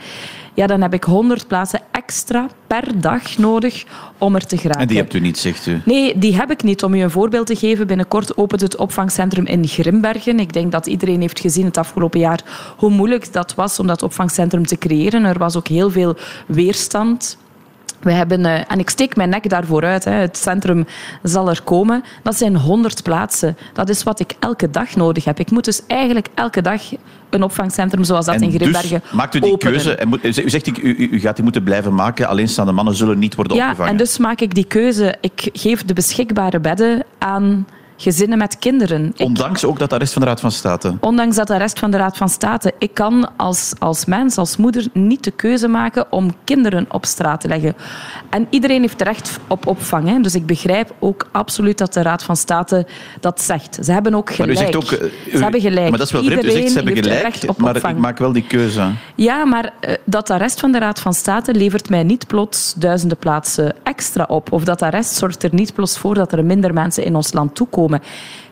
ja, 0.54 0.66
dan 0.66 0.80
heb 0.82 0.94
ik 0.94 1.04
100 1.04 1.46
plaatsen 1.46 1.80
extra 1.90 2.48
per 2.66 3.00
dag 3.00 3.38
nodig 3.38 3.84
om 4.18 4.34
er 4.34 4.46
te 4.46 4.56
geraken. 4.56 4.80
En 4.80 4.86
die 4.86 4.96
hebt 4.96 5.14
u 5.14 5.20
niet, 5.20 5.38
zegt 5.38 5.66
u? 5.66 5.80
Nee, 5.84 6.18
die 6.18 6.36
heb 6.36 6.50
ik 6.50 6.62
niet. 6.62 6.82
Om 6.82 6.94
u 6.94 7.00
een 7.00 7.10
voorbeeld 7.10 7.46
te 7.46 7.56
geven, 7.56 7.86
binnenkort 7.86 8.36
opent 8.36 8.60
het 8.60 8.76
opvangcentrum 8.76 9.46
in 9.46 9.66
Grimbergen. 9.66 10.40
Ik 10.40 10.52
denk 10.52 10.72
dat 10.72 10.86
iedereen 10.86 11.20
heeft 11.20 11.40
gezien 11.40 11.64
het 11.64 11.76
afgelopen 11.76 12.20
jaar 12.20 12.40
hoe 12.76 12.90
moeilijk 12.90 13.32
dat 13.32 13.54
was 13.54 13.78
om 13.78 13.86
dat 13.86 14.02
opvangcentrum 14.02 14.66
te 14.66 14.78
creëren. 14.78 15.24
Er 15.24 15.38
was 15.38 15.56
ook 15.56 15.68
heel 15.68 15.90
veel 15.90 16.16
weerstand. 16.46 17.36
We 18.00 18.12
hebben, 18.12 18.40
uh, 18.40 18.70
en 18.70 18.78
ik 18.78 18.90
steek 18.90 19.16
mijn 19.16 19.28
nek 19.28 19.48
daarvoor 19.48 19.84
uit. 19.84 20.04
Hè. 20.04 20.12
Het 20.12 20.36
centrum 20.36 20.86
zal 21.22 21.48
er 21.48 21.62
komen. 21.62 22.04
Dat 22.22 22.36
zijn 22.36 22.56
100 22.56 23.02
plaatsen. 23.02 23.56
Dat 23.72 23.88
is 23.88 24.02
wat 24.02 24.20
ik 24.20 24.32
elke 24.38 24.70
dag 24.70 24.96
nodig 24.96 25.24
heb. 25.24 25.38
Ik 25.38 25.50
moet 25.50 25.64
dus 25.64 25.86
eigenlijk 25.86 26.28
elke 26.34 26.62
dag 26.62 26.82
een 27.30 27.42
opvangcentrum 27.42 28.04
zoals 28.04 28.26
dat 28.26 28.34
en 28.34 28.42
in 28.42 28.50
Grimbergen 28.50 29.00
dus 29.00 29.12
maakt 29.12 29.34
u 29.34 29.40
die 29.40 29.52
openen. 29.52 29.72
keuze. 29.72 29.94
En 29.94 30.08
moet, 30.08 30.24
u 30.24 30.50
zegt, 30.50 30.78
u, 30.78 31.08
u, 31.10 31.20
gaat 31.20 31.34
die 31.34 31.44
moeten 31.44 31.62
blijven 31.62 31.94
maken. 31.94 32.28
Alleenstaande 32.28 32.72
mannen 32.72 32.94
zullen 32.94 33.18
niet 33.18 33.34
worden 33.34 33.56
ja, 33.56 33.64
opgevangen. 33.64 33.92
En 33.92 33.98
dus 33.98 34.18
maak 34.18 34.40
ik 34.40 34.54
die 34.54 34.64
keuze. 34.64 35.16
Ik 35.20 35.48
geef 35.52 35.84
de 35.84 35.94
beschikbare 35.94 36.60
bedden 36.60 37.04
aan 37.18 37.66
gezinnen 37.96 38.38
met 38.38 38.58
kinderen. 38.58 39.12
Ondanks 39.16 39.62
ik, 39.62 39.68
ook 39.68 39.78
dat 39.78 39.92
arrest 39.92 40.12
van 40.12 40.22
de 40.22 40.28
Raad 40.28 40.40
van 40.40 40.50
State? 40.50 40.96
Ondanks 41.00 41.36
dat 41.36 41.50
arrest 41.50 41.78
van 41.78 41.90
de 41.90 41.96
Raad 41.96 42.16
van 42.16 42.28
State. 42.28 42.72
Ik 42.78 42.94
kan 42.94 43.30
als, 43.36 43.72
als 43.78 44.04
mens, 44.04 44.36
als 44.38 44.56
moeder, 44.56 44.86
niet 44.92 45.24
de 45.24 45.30
keuze 45.30 45.68
maken 45.68 46.12
om 46.12 46.34
kinderen 46.44 46.86
op 46.88 47.04
straat 47.04 47.40
te 47.40 47.48
leggen. 47.48 47.76
En 48.30 48.46
iedereen 48.50 48.80
heeft 48.80 49.02
recht 49.02 49.38
op 49.48 49.66
opvang. 49.66 50.08
Hè. 50.08 50.20
Dus 50.20 50.34
ik 50.34 50.46
begrijp 50.46 50.94
ook 50.98 51.28
absoluut 51.32 51.78
dat 51.78 51.92
de 51.92 52.02
Raad 52.02 52.22
van 52.22 52.36
State 52.36 52.86
dat 53.20 53.42
zegt. 53.42 53.78
Ze 53.82 53.92
hebben 53.92 54.14
ook 54.14 54.34
gelijk. 54.34 54.58
Maar 54.58 54.68
u 54.68 54.72
zegt 54.72 54.76
ook, 54.76 55.00
uh, 55.00 55.32
u, 55.32 55.36
ze 55.36 55.42
hebben 55.42 55.60
gelijk. 55.60 55.88
Maar 55.88 55.98
dat 55.98 56.06
is 56.06 56.12
wel 56.12 56.22
vreemd. 56.22 56.44
U 56.44 56.50
zegt 56.50 56.68
ze 56.70 56.74
hebben 56.74 56.96
gelijk, 56.96 57.58
maar 57.58 57.74
opvang. 57.74 57.94
ik 57.94 58.00
maak 58.00 58.18
wel 58.18 58.32
die 58.32 58.46
keuze. 58.46 58.90
Ja, 59.14 59.44
maar 59.44 59.64
uh, 59.64 59.94
dat 60.04 60.30
arrest 60.30 60.60
van 60.60 60.72
de 60.72 60.78
Raad 60.78 61.00
van 61.00 61.14
State 61.14 61.54
levert 61.54 61.88
mij 61.88 62.02
niet 62.02 62.26
plots 62.26 62.74
duizenden 62.76 63.18
plaatsen 63.18 63.74
extra 63.82 64.24
op. 64.28 64.52
Of 64.52 64.64
dat 64.64 64.82
arrest 64.82 65.14
zorgt 65.14 65.42
er 65.42 65.50
niet 65.52 65.74
plots 65.74 65.98
voor 65.98 66.14
dat 66.14 66.32
er 66.32 66.44
minder 66.44 66.72
mensen 66.72 67.04
in 67.04 67.16
ons 67.16 67.32
land 67.32 67.54
toekomen. 67.54 67.93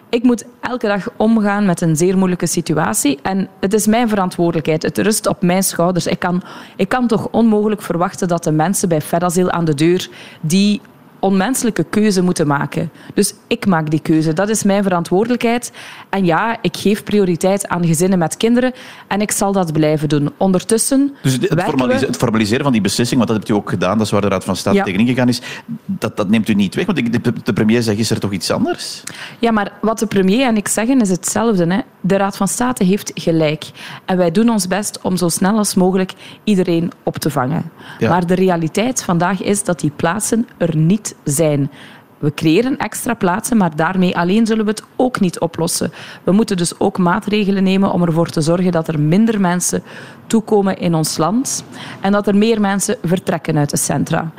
Ik 0.08 0.22
moet 0.22 0.44
elke 0.60 0.86
dag 0.86 1.08
omgaan 1.16 1.66
met 1.66 1.80
een 1.80 1.96
zeer 1.96 2.18
moeilijke 2.18 2.46
situatie. 2.46 3.18
En 3.22 3.48
het 3.60 3.74
is 3.74 3.86
mijn 3.86 4.08
verantwoordelijkheid. 4.08 4.82
Het 4.82 4.98
rust 4.98 5.26
op 5.26 5.42
mijn 5.42 5.62
schouders. 5.62 6.06
Ik 6.06 6.18
kan, 6.18 6.42
ik 6.76 6.88
kan 6.88 7.06
toch 7.06 7.28
onmogelijk 7.30 7.82
verwachten 7.82 8.28
dat 8.28 8.44
de 8.44 8.52
mensen 8.52 8.88
bij 8.88 9.00
Fedazil 9.00 9.50
aan 9.50 9.64
de 9.64 9.74
deur 9.74 10.08
die 10.40 10.80
onmenselijke 11.22 11.84
keuze 11.84 12.22
moeten 12.22 12.46
maken. 12.46 12.90
Dus 13.14 13.34
ik 13.46 13.66
maak 13.66 13.90
die 13.90 14.00
keuze. 14.00 14.32
Dat 14.32 14.48
is 14.48 14.62
mijn 14.62 14.82
verantwoordelijkheid. 14.82 15.72
En 16.08 16.24
ja, 16.24 16.58
ik 16.62 16.76
geef 16.76 17.04
prioriteit 17.04 17.68
aan 17.68 17.86
gezinnen 17.86 18.18
met 18.18 18.36
kinderen 18.36 18.72
en 19.08 19.20
ik 19.20 19.30
zal 19.30 19.52
dat 19.52 19.72
blijven 19.72 20.08
doen. 20.08 20.30
Ondertussen. 20.36 21.14
Dus 21.22 21.32
het, 21.32 21.62
formalise 21.62 22.06
het 22.06 22.16
formaliseren 22.16 22.62
van 22.62 22.72
die 22.72 22.80
beslissing, 22.80 23.16
want 23.16 23.30
dat 23.30 23.38
hebt 23.38 23.50
u 23.50 23.54
ook 23.54 23.70
gedaan, 23.70 23.98
dat 23.98 24.06
is 24.06 24.12
waar 24.12 24.20
de 24.20 24.28
Raad 24.28 24.44
van 24.44 24.56
State 24.56 24.76
ja. 24.76 24.84
tegenin 24.84 25.06
gegaan 25.06 25.28
is, 25.28 25.40
dat, 25.86 26.16
dat 26.16 26.28
neemt 26.28 26.48
u 26.48 26.54
niet 26.54 26.74
weg. 26.74 26.86
Want 26.86 27.12
de, 27.12 27.32
de 27.42 27.52
premier 27.52 27.82
zegt, 27.82 27.98
is 27.98 28.10
er 28.10 28.20
toch 28.20 28.32
iets 28.32 28.50
anders? 28.50 29.02
Ja, 29.38 29.50
maar 29.50 29.72
wat 29.80 29.98
de 29.98 30.06
premier 30.06 30.46
en 30.46 30.56
ik 30.56 30.68
zeggen 30.68 31.00
is 31.00 31.10
hetzelfde. 31.10 31.66
Hè. 31.66 31.80
De 32.00 32.16
Raad 32.16 32.36
van 32.36 32.48
State 32.48 32.84
heeft 32.84 33.10
gelijk. 33.14 33.70
En 34.04 34.16
wij 34.16 34.30
doen 34.30 34.48
ons 34.48 34.66
best 34.66 34.98
om 35.02 35.16
zo 35.16 35.28
snel 35.28 35.56
als 35.56 35.74
mogelijk 35.74 36.12
iedereen 36.44 36.92
op 37.02 37.16
te 37.16 37.30
vangen. 37.30 37.70
Ja. 37.98 38.08
Maar 38.08 38.26
de 38.26 38.34
realiteit 38.34 39.02
vandaag 39.02 39.42
is 39.42 39.64
dat 39.64 39.80
die 39.80 39.92
plaatsen 39.96 40.48
er 40.58 40.76
niet 40.76 41.11
zijn. 41.24 41.70
We 42.18 42.34
creëren 42.34 42.76
extra 42.76 43.14
plaatsen, 43.14 43.56
maar 43.56 43.76
daarmee 43.76 44.16
alleen 44.16 44.46
zullen 44.46 44.64
we 44.64 44.70
het 44.70 44.82
ook 44.96 45.20
niet 45.20 45.38
oplossen. 45.38 45.92
We 46.24 46.32
moeten 46.32 46.56
dus 46.56 46.78
ook 46.78 46.98
maatregelen 46.98 47.62
nemen 47.62 47.92
om 47.92 48.02
ervoor 48.02 48.28
te 48.28 48.40
zorgen 48.40 48.72
dat 48.72 48.88
er 48.88 49.00
minder 49.00 49.40
mensen 49.40 49.82
toekomen 50.26 50.78
in 50.78 50.94
ons 50.94 51.16
land 51.16 51.64
en 52.00 52.12
dat 52.12 52.26
er 52.26 52.36
meer 52.36 52.60
mensen 52.60 52.96
vertrekken 53.04 53.58
uit 53.58 53.70
de 53.70 53.76
centra. 53.76 54.30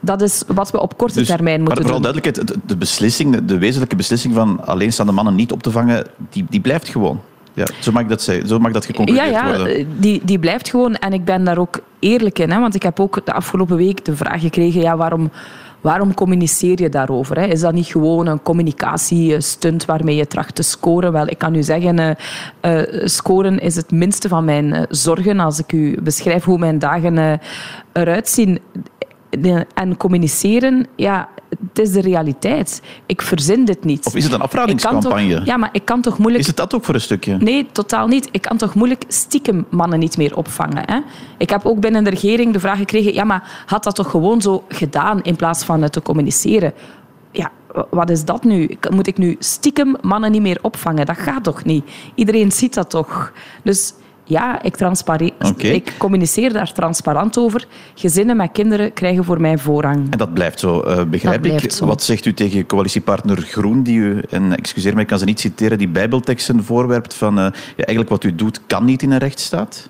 Dat 0.00 0.22
is 0.22 0.42
wat 0.46 0.70
we 0.70 0.80
op 0.80 0.96
korte 0.96 1.18
dus, 1.18 1.26
termijn 1.26 1.62
moeten 1.62 1.82
doen. 1.82 1.92
Maar 1.92 2.00
vooral 2.00 2.12
duidelijkheid, 2.12 2.68
de 2.68 2.76
beslissing, 2.76 3.44
de 3.44 3.58
wezenlijke 3.58 3.96
beslissing 3.96 4.34
van 4.34 4.66
alleenstaande 4.66 5.12
mannen 5.12 5.34
niet 5.34 5.52
op 5.52 5.62
te 5.62 5.70
vangen, 5.70 6.06
die, 6.30 6.46
die 6.48 6.60
blijft 6.60 6.88
gewoon. 6.88 7.20
Ja, 7.54 7.66
zo 7.80 7.92
mag 7.92 8.06
dat 8.06 8.22
zeggen. 8.22 8.48
Zo 8.48 8.58
mag 8.58 8.72
dat 8.72 8.84
geconcludeerd 8.84 9.30
ja, 9.30 9.46
ja, 9.46 9.56
worden. 9.56 10.00
Die, 10.00 10.20
die 10.24 10.38
blijft 10.38 10.68
gewoon. 10.68 10.94
En 10.94 11.12
ik 11.12 11.24
ben 11.24 11.44
daar 11.44 11.58
ook 11.58 11.80
eerlijk 11.98 12.38
in. 12.38 12.50
Hè, 12.50 12.60
want 12.60 12.74
ik 12.74 12.82
heb 12.82 13.00
ook 13.00 13.20
de 13.24 13.32
afgelopen 13.32 13.76
week 13.76 14.04
de 14.04 14.16
vraag 14.16 14.40
gekregen... 14.40 14.80
Ja, 14.80 14.96
waarom, 14.96 15.30
waarom 15.80 16.14
communiceer 16.14 16.80
je 16.80 16.88
daarover? 16.88 17.40
Hè? 17.40 17.46
Is 17.46 17.60
dat 17.60 17.72
niet 17.72 17.86
gewoon 17.86 18.26
een 18.26 18.42
communicatiestunt 18.42 19.84
waarmee 19.84 20.16
je 20.16 20.26
tracht 20.26 20.54
te 20.54 20.62
scoren? 20.62 21.12
Wel, 21.12 21.28
ik 21.28 21.38
kan 21.38 21.54
u 21.54 21.62
zeggen, 21.62 21.98
uh, 21.98 22.82
scoren 23.04 23.58
is 23.58 23.76
het 23.76 23.90
minste 23.90 24.28
van 24.28 24.44
mijn 24.44 24.74
uh, 24.74 24.82
zorgen. 24.88 25.40
Als 25.40 25.58
ik 25.58 25.72
u 25.72 26.02
beschrijf 26.02 26.44
hoe 26.44 26.58
mijn 26.58 26.78
dagen 26.78 27.40
eruit 27.92 28.28
zien 28.28 28.58
en 29.74 29.96
communiceren, 29.96 30.86
ja, 30.96 31.28
het 31.50 31.78
is 31.78 31.92
de 31.92 32.00
realiteit. 32.00 32.82
Ik 33.06 33.22
verzin 33.22 33.64
dit 33.64 33.84
niet. 33.84 34.06
Of 34.06 34.14
is 34.14 34.24
het 34.24 34.32
een 34.32 34.40
afradingscampagne? 34.40 35.40
ja, 35.44 35.56
maar 35.56 35.68
ik 35.72 35.84
kan 35.84 36.00
toch 36.00 36.18
moeilijk... 36.18 36.40
Is 36.42 36.46
het 36.46 36.56
dat 36.56 36.74
ook 36.74 36.84
voor 36.84 36.94
een 36.94 37.00
stukje? 37.00 37.36
Nee, 37.36 37.66
totaal 37.72 38.06
niet. 38.06 38.28
Ik 38.30 38.42
kan 38.42 38.56
toch 38.56 38.74
moeilijk 38.74 39.04
stiekem 39.08 39.66
mannen 39.70 39.98
niet 39.98 40.16
meer 40.16 40.36
opvangen. 40.36 40.82
Hè? 40.90 40.98
Ik 41.38 41.50
heb 41.50 41.66
ook 41.66 41.80
binnen 41.80 42.04
de 42.04 42.10
regering 42.10 42.52
de 42.52 42.60
vraag 42.60 42.78
gekregen, 42.78 43.14
ja, 43.14 43.24
maar 43.24 43.64
had 43.66 43.84
dat 43.84 43.94
toch 43.94 44.10
gewoon 44.10 44.40
zo 44.40 44.64
gedaan 44.68 45.22
in 45.22 45.36
plaats 45.36 45.64
van 45.64 45.82
het 45.82 45.92
te 45.92 46.02
communiceren? 46.02 46.72
Ja, 47.32 47.50
wat 47.90 48.10
is 48.10 48.24
dat 48.24 48.44
nu? 48.44 48.76
Moet 48.90 49.06
ik 49.06 49.18
nu 49.18 49.36
stiekem 49.38 49.96
mannen 50.00 50.30
niet 50.30 50.42
meer 50.42 50.58
opvangen? 50.62 51.06
Dat 51.06 51.18
gaat 51.18 51.44
toch 51.44 51.64
niet? 51.64 51.84
Iedereen 52.14 52.52
ziet 52.52 52.74
dat 52.74 52.90
toch? 52.90 53.32
Dus 53.62 53.94
ja, 54.30 54.62
ik, 54.62 54.76
ik 55.58 55.94
communiceer 55.98 56.52
daar 56.52 56.72
transparant 56.72 57.38
over. 57.38 57.66
Gezinnen 57.94 58.36
met 58.36 58.52
kinderen 58.52 58.92
krijgen 58.92 59.24
voor 59.24 59.40
mij 59.40 59.58
voorrang. 59.58 60.06
En 60.10 60.18
dat 60.18 60.34
blijft 60.34 60.60
zo, 60.60 60.84
uh, 60.86 61.02
begrijp 61.02 61.46
ik. 61.46 61.72
Wat 61.78 62.02
zegt 62.02 62.24
u 62.24 62.34
tegen 62.34 62.66
coalitiepartner 62.66 63.36
Groen, 63.36 63.82
die 63.82 63.98
u, 63.98 64.22
en 64.30 64.56
excuseer 64.56 64.94
me, 64.94 65.00
ik 65.00 65.06
kan 65.06 65.18
ze 65.18 65.24
niet 65.24 65.40
citeren, 65.40 65.78
die 65.78 65.88
bijbelteksten 65.88 66.64
voorwerpt 66.64 67.14
van 67.14 67.38
uh, 67.38 67.44
ja, 67.76 67.84
eigenlijk 67.84 68.08
wat 68.08 68.24
u 68.24 68.34
doet 68.34 68.60
kan 68.66 68.84
niet 68.84 69.02
in 69.02 69.10
een 69.10 69.18
rechtsstaat? 69.18 69.88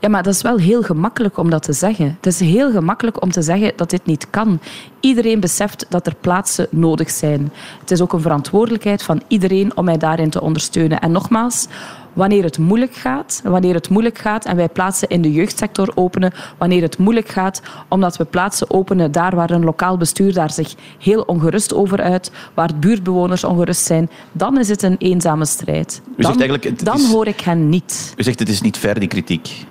Ja, 0.00 0.10
maar 0.10 0.22
dat 0.22 0.34
is 0.34 0.42
wel 0.42 0.56
heel 0.56 0.82
gemakkelijk 0.82 1.38
om 1.38 1.50
dat 1.50 1.62
te 1.62 1.72
zeggen. 1.72 2.16
Het 2.16 2.26
is 2.26 2.40
heel 2.40 2.70
gemakkelijk 2.70 3.22
om 3.22 3.30
te 3.30 3.42
zeggen 3.42 3.72
dat 3.76 3.90
dit 3.90 4.06
niet 4.06 4.26
kan. 4.30 4.60
Iedereen 5.00 5.40
beseft 5.40 5.86
dat 5.88 6.06
er 6.06 6.14
plaatsen 6.20 6.66
nodig 6.70 7.10
zijn. 7.10 7.52
Het 7.80 7.90
is 7.90 8.00
ook 8.00 8.12
een 8.12 8.20
verantwoordelijkheid 8.20 9.02
van 9.02 9.22
iedereen 9.28 9.76
om 9.76 9.84
mij 9.84 9.98
daarin 9.98 10.30
te 10.30 10.40
ondersteunen. 10.40 11.00
En 11.00 11.12
nogmaals, 11.12 11.66
wanneer 12.14 12.44
het 12.44 12.58
moeilijk 12.58 12.94
gaat, 12.94 13.40
wanneer 13.44 13.74
het 13.74 13.88
moeilijk 13.88 14.18
gaat 14.18 14.44
en 14.44 14.56
wij 14.56 14.68
plaatsen 14.68 15.08
in 15.08 15.22
de 15.22 15.32
jeugdsector 15.32 15.92
openen, 15.94 16.32
wanneer 16.58 16.82
het 16.82 16.98
moeilijk 16.98 17.28
gaat 17.28 17.62
omdat 17.88 18.16
we 18.16 18.24
plaatsen 18.24 18.70
openen 18.70 19.12
daar 19.12 19.34
waar 19.34 19.50
een 19.50 19.64
lokaal 19.64 19.96
bestuur 19.96 20.32
daar 20.32 20.50
zich 20.50 20.74
heel 20.98 21.22
ongerust 21.22 21.74
over 21.74 22.00
uit, 22.00 22.30
waar 22.54 22.70
buurtbewoners 22.78 23.44
ongerust 23.44 23.84
zijn, 23.84 24.10
dan 24.32 24.58
is 24.58 24.68
het 24.68 24.82
een 24.82 24.96
eenzame 24.98 25.44
strijd. 25.44 26.02
Dan, 26.16 26.48
dan 26.76 27.00
hoor 27.00 27.26
ik 27.26 27.40
hen 27.40 27.68
niet. 27.68 28.14
U 28.16 28.22
zegt 28.22 28.38
het 28.38 28.48
is 28.48 28.60
niet 28.60 28.78
ver, 28.78 28.98
die 28.98 29.08
kritiek. 29.08 29.66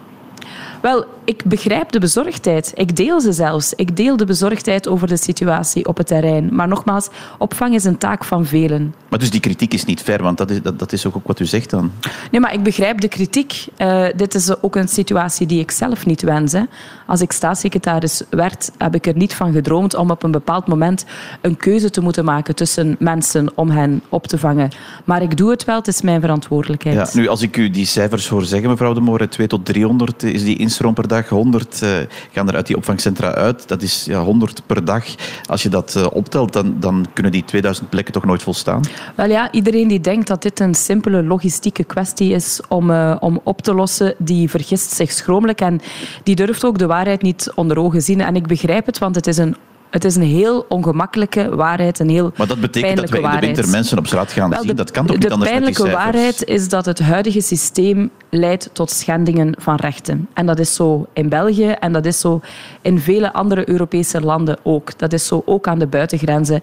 Wel, 0.82 1.06
ik 1.26 1.44
begrijp 1.46 1.92
de 1.92 2.00
bezorgdheid. 2.00 2.72
Ik 2.76 2.96
deel 2.96 3.22
ze 3.22 3.32
zelfs. 3.32 3.74
Ik 3.74 3.96
deel 3.96 4.18
de 4.18 4.26
bezorgdheid 4.26 4.88
over 4.88 5.08
de 5.08 5.18
situatie 5.18 5.88
op 5.88 5.98
het 5.98 6.08
terrein. 6.08 6.56
Maar 6.56 6.68
nogmaals, 6.68 7.10
opvang 7.38 7.74
is 7.74 7.84
een 7.84 7.98
taak 7.98 8.24
van 8.24 8.46
velen. 8.46 8.96
Maar 9.10 9.20
dus 9.20 9.32
die 9.32 9.40
kritiek 9.40 9.74
is 9.74 9.86
niet 9.86 10.02
ver, 10.02 10.24
want 10.24 10.38
dat 10.38 10.50
is, 10.50 10.62
dat, 10.62 10.80
dat 10.80 10.94
is 10.94 11.06
ook 11.06 11.16
wat 11.24 11.40
u 11.40 11.46
zegt 11.46 11.70
dan. 11.70 11.92
Nee, 12.32 12.42
maar 12.42 12.54
ik 12.54 12.64
begrijp 12.64 13.02
de 13.02 13.08
kritiek. 13.08 13.68
Uh, 13.78 14.06
dit 14.16 14.36
is 14.36 14.62
ook 14.62 14.76
een 14.76 14.88
situatie 14.88 15.48
die 15.48 15.60
ik 15.60 15.72
zelf 15.72 16.06
niet 16.06 16.22
wens. 16.22 16.52
Hè. 16.52 16.62
Als 17.06 17.22
ik 17.22 17.32
staatssecretaris 17.32 18.22
werd, 18.30 18.72
heb 18.78 18.96
ik 18.96 19.08
er 19.08 19.16
niet 19.16 19.34
van 19.34 19.54
gedroomd 19.54 19.96
om 19.96 20.12
op 20.12 20.24
een 20.24 20.32
bepaald 20.32 20.68
moment 20.68 21.06
een 21.42 21.58
keuze 21.58 21.90
te 21.90 22.02
moeten 22.02 22.26
maken 22.26 22.56
tussen 22.56 22.96
mensen 23.00 23.52
om 23.56 23.70
hen 23.70 24.02
op 24.10 24.28
te 24.28 24.38
vangen. 24.38 24.70
Maar 25.04 25.22
ik 25.22 25.38
doe 25.38 25.50
het 25.50 25.66
wel, 25.66 25.76
het 25.76 25.88
is 25.88 26.02
mijn 26.02 26.22
verantwoordelijkheid. 26.22 27.14
Ja, 27.14 27.20
nu, 27.20 27.28
als 27.28 27.42
ik 27.42 27.58
u 27.58 27.70
die 27.70 27.86
cijfers 27.86 28.28
hoor 28.28 28.46
zeggen, 28.46 28.70
mevrouw 28.70 28.94
de 28.94 29.00
Moore, 29.00 29.28
2 29.28 29.48
tot 29.48 29.66
300 29.66 30.24
is 30.24 30.44
die 30.44 30.58
instroom 30.58 30.94
per 30.94 31.08
dag, 31.08 31.13
100 31.22 31.82
uh, 31.84 32.02
eh, 32.02 32.08
gaan 32.32 32.48
er 32.48 32.56
uit 32.56 32.68
die 32.68 32.76
opvangcentra 32.76 33.34
uit. 33.34 33.68
Dat 33.68 33.82
is 33.82 34.06
ja, 34.06 34.24
100 34.24 34.62
per 34.66 34.86
dag. 34.86 35.06
Als 35.46 35.64
je 35.64 35.70
dat 35.70 35.94
uh, 35.98 36.06
optelt, 36.12 36.54
dan, 36.54 36.76
dan 36.80 37.06
kunnen 37.14 37.32
die 37.32 37.46
2000 37.46 37.90
plekken 37.90 38.14
toch 38.14 38.26
nooit 38.26 38.44
volstaan? 38.44 38.82
Wel 39.16 39.30
ja, 39.30 39.52
iedereen 39.52 39.88
die 39.88 40.00
denkt 40.00 40.28
dat 40.28 40.42
dit 40.42 40.60
een 40.60 40.76
simpele 40.76 41.24
logistieke 41.24 41.84
kwestie 41.84 42.34
is 42.34 42.62
om, 42.70 42.90
uh, 42.90 43.16
om 43.20 43.40
op 43.44 43.62
te 43.62 43.74
lossen, 43.74 44.16
die 44.18 44.50
vergist 44.50 44.92
zich 44.92 45.12
schromelijk 45.12 45.62
en 45.62 45.82
die 46.24 46.36
durft 46.36 46.66
ook 46.66 46.78
de 46.78 46.88
waarheid 46.88 47.22
niet 47.22 47.52
onder 47.56 47.80
ogen 47.80 48.02
zien. 48.02 48.22
En 48.22 48.36
ik 48.36 48.48
begrijp 48.48 48.86
het, 48.86 48.98
want 48.98 49.16
het 49.16 49.28
is 49.28 49.38
een 49.38 49.56
het 49.94 50.06
is 50.06 50.16
een 50.16 50.22
heel 50.22 50.66
ongemakkelijke 50.70 51.56
waarheid, 51.56 52.00
een 52.00 52.10
heel 52.10 52.32
Maar 52.38 52.48
dat 52.48 52.60
betekent 52.60 53.00
dat 53.00 53.10
wij 53.10 53.22
in 53.22 53.30
de 53.30 53.46
winter 53.46 53.70
mensen 53.70 53.98
op 53.98 54.08
straat 54.08 54.32
gaan 54.32 54.54
zien? 54.62 54.76
dat 54.76 54.92
kan 54.92 55.06
toch 55.06 55.18
niet 55.18 55.32
anders 55.32 55.52
De 55.52 55.58
pijnlijke 55.58 55.90
waarheid 55.90 56.44
is 56.44 56.70
dat 56.70 56.86
het 56.86 57.00
huidige 57.00 57.42
systeem 57.42 58.12
leidt 58.30 58.70
tot 58.74 58.92
schendingen 58.92 59.56
van 59.60 59.76
rechten. 59.76 60.28
En 60.34 60.46
dat 60.46 60.60
is 60.60 60.76
zo 60.76 61.08
in 61.14 61.30
België 61.30 61.70
en 61.70 61.94
dat 61.94 62.06
is 62.06 62.20
zo 62.20 62.42
in 62.82 63.00
vele 63.00 63.34
andere 63.34 63.70
Europese 63.70 64.22
landen 64.22 64.58
ook. 64.64 64.98
Dat 64.98 65.14
is 65.14 65.28
zo 65.28 65.42
ook 65.46 65.68
aan 65.68 65.80
de 65.80 65.88
buitengrenzen. 65.88 66.62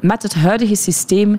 Met 0.00 0.22
het 0.22 0.34
huidige 0.34 0.74
systeem 0.74 1.38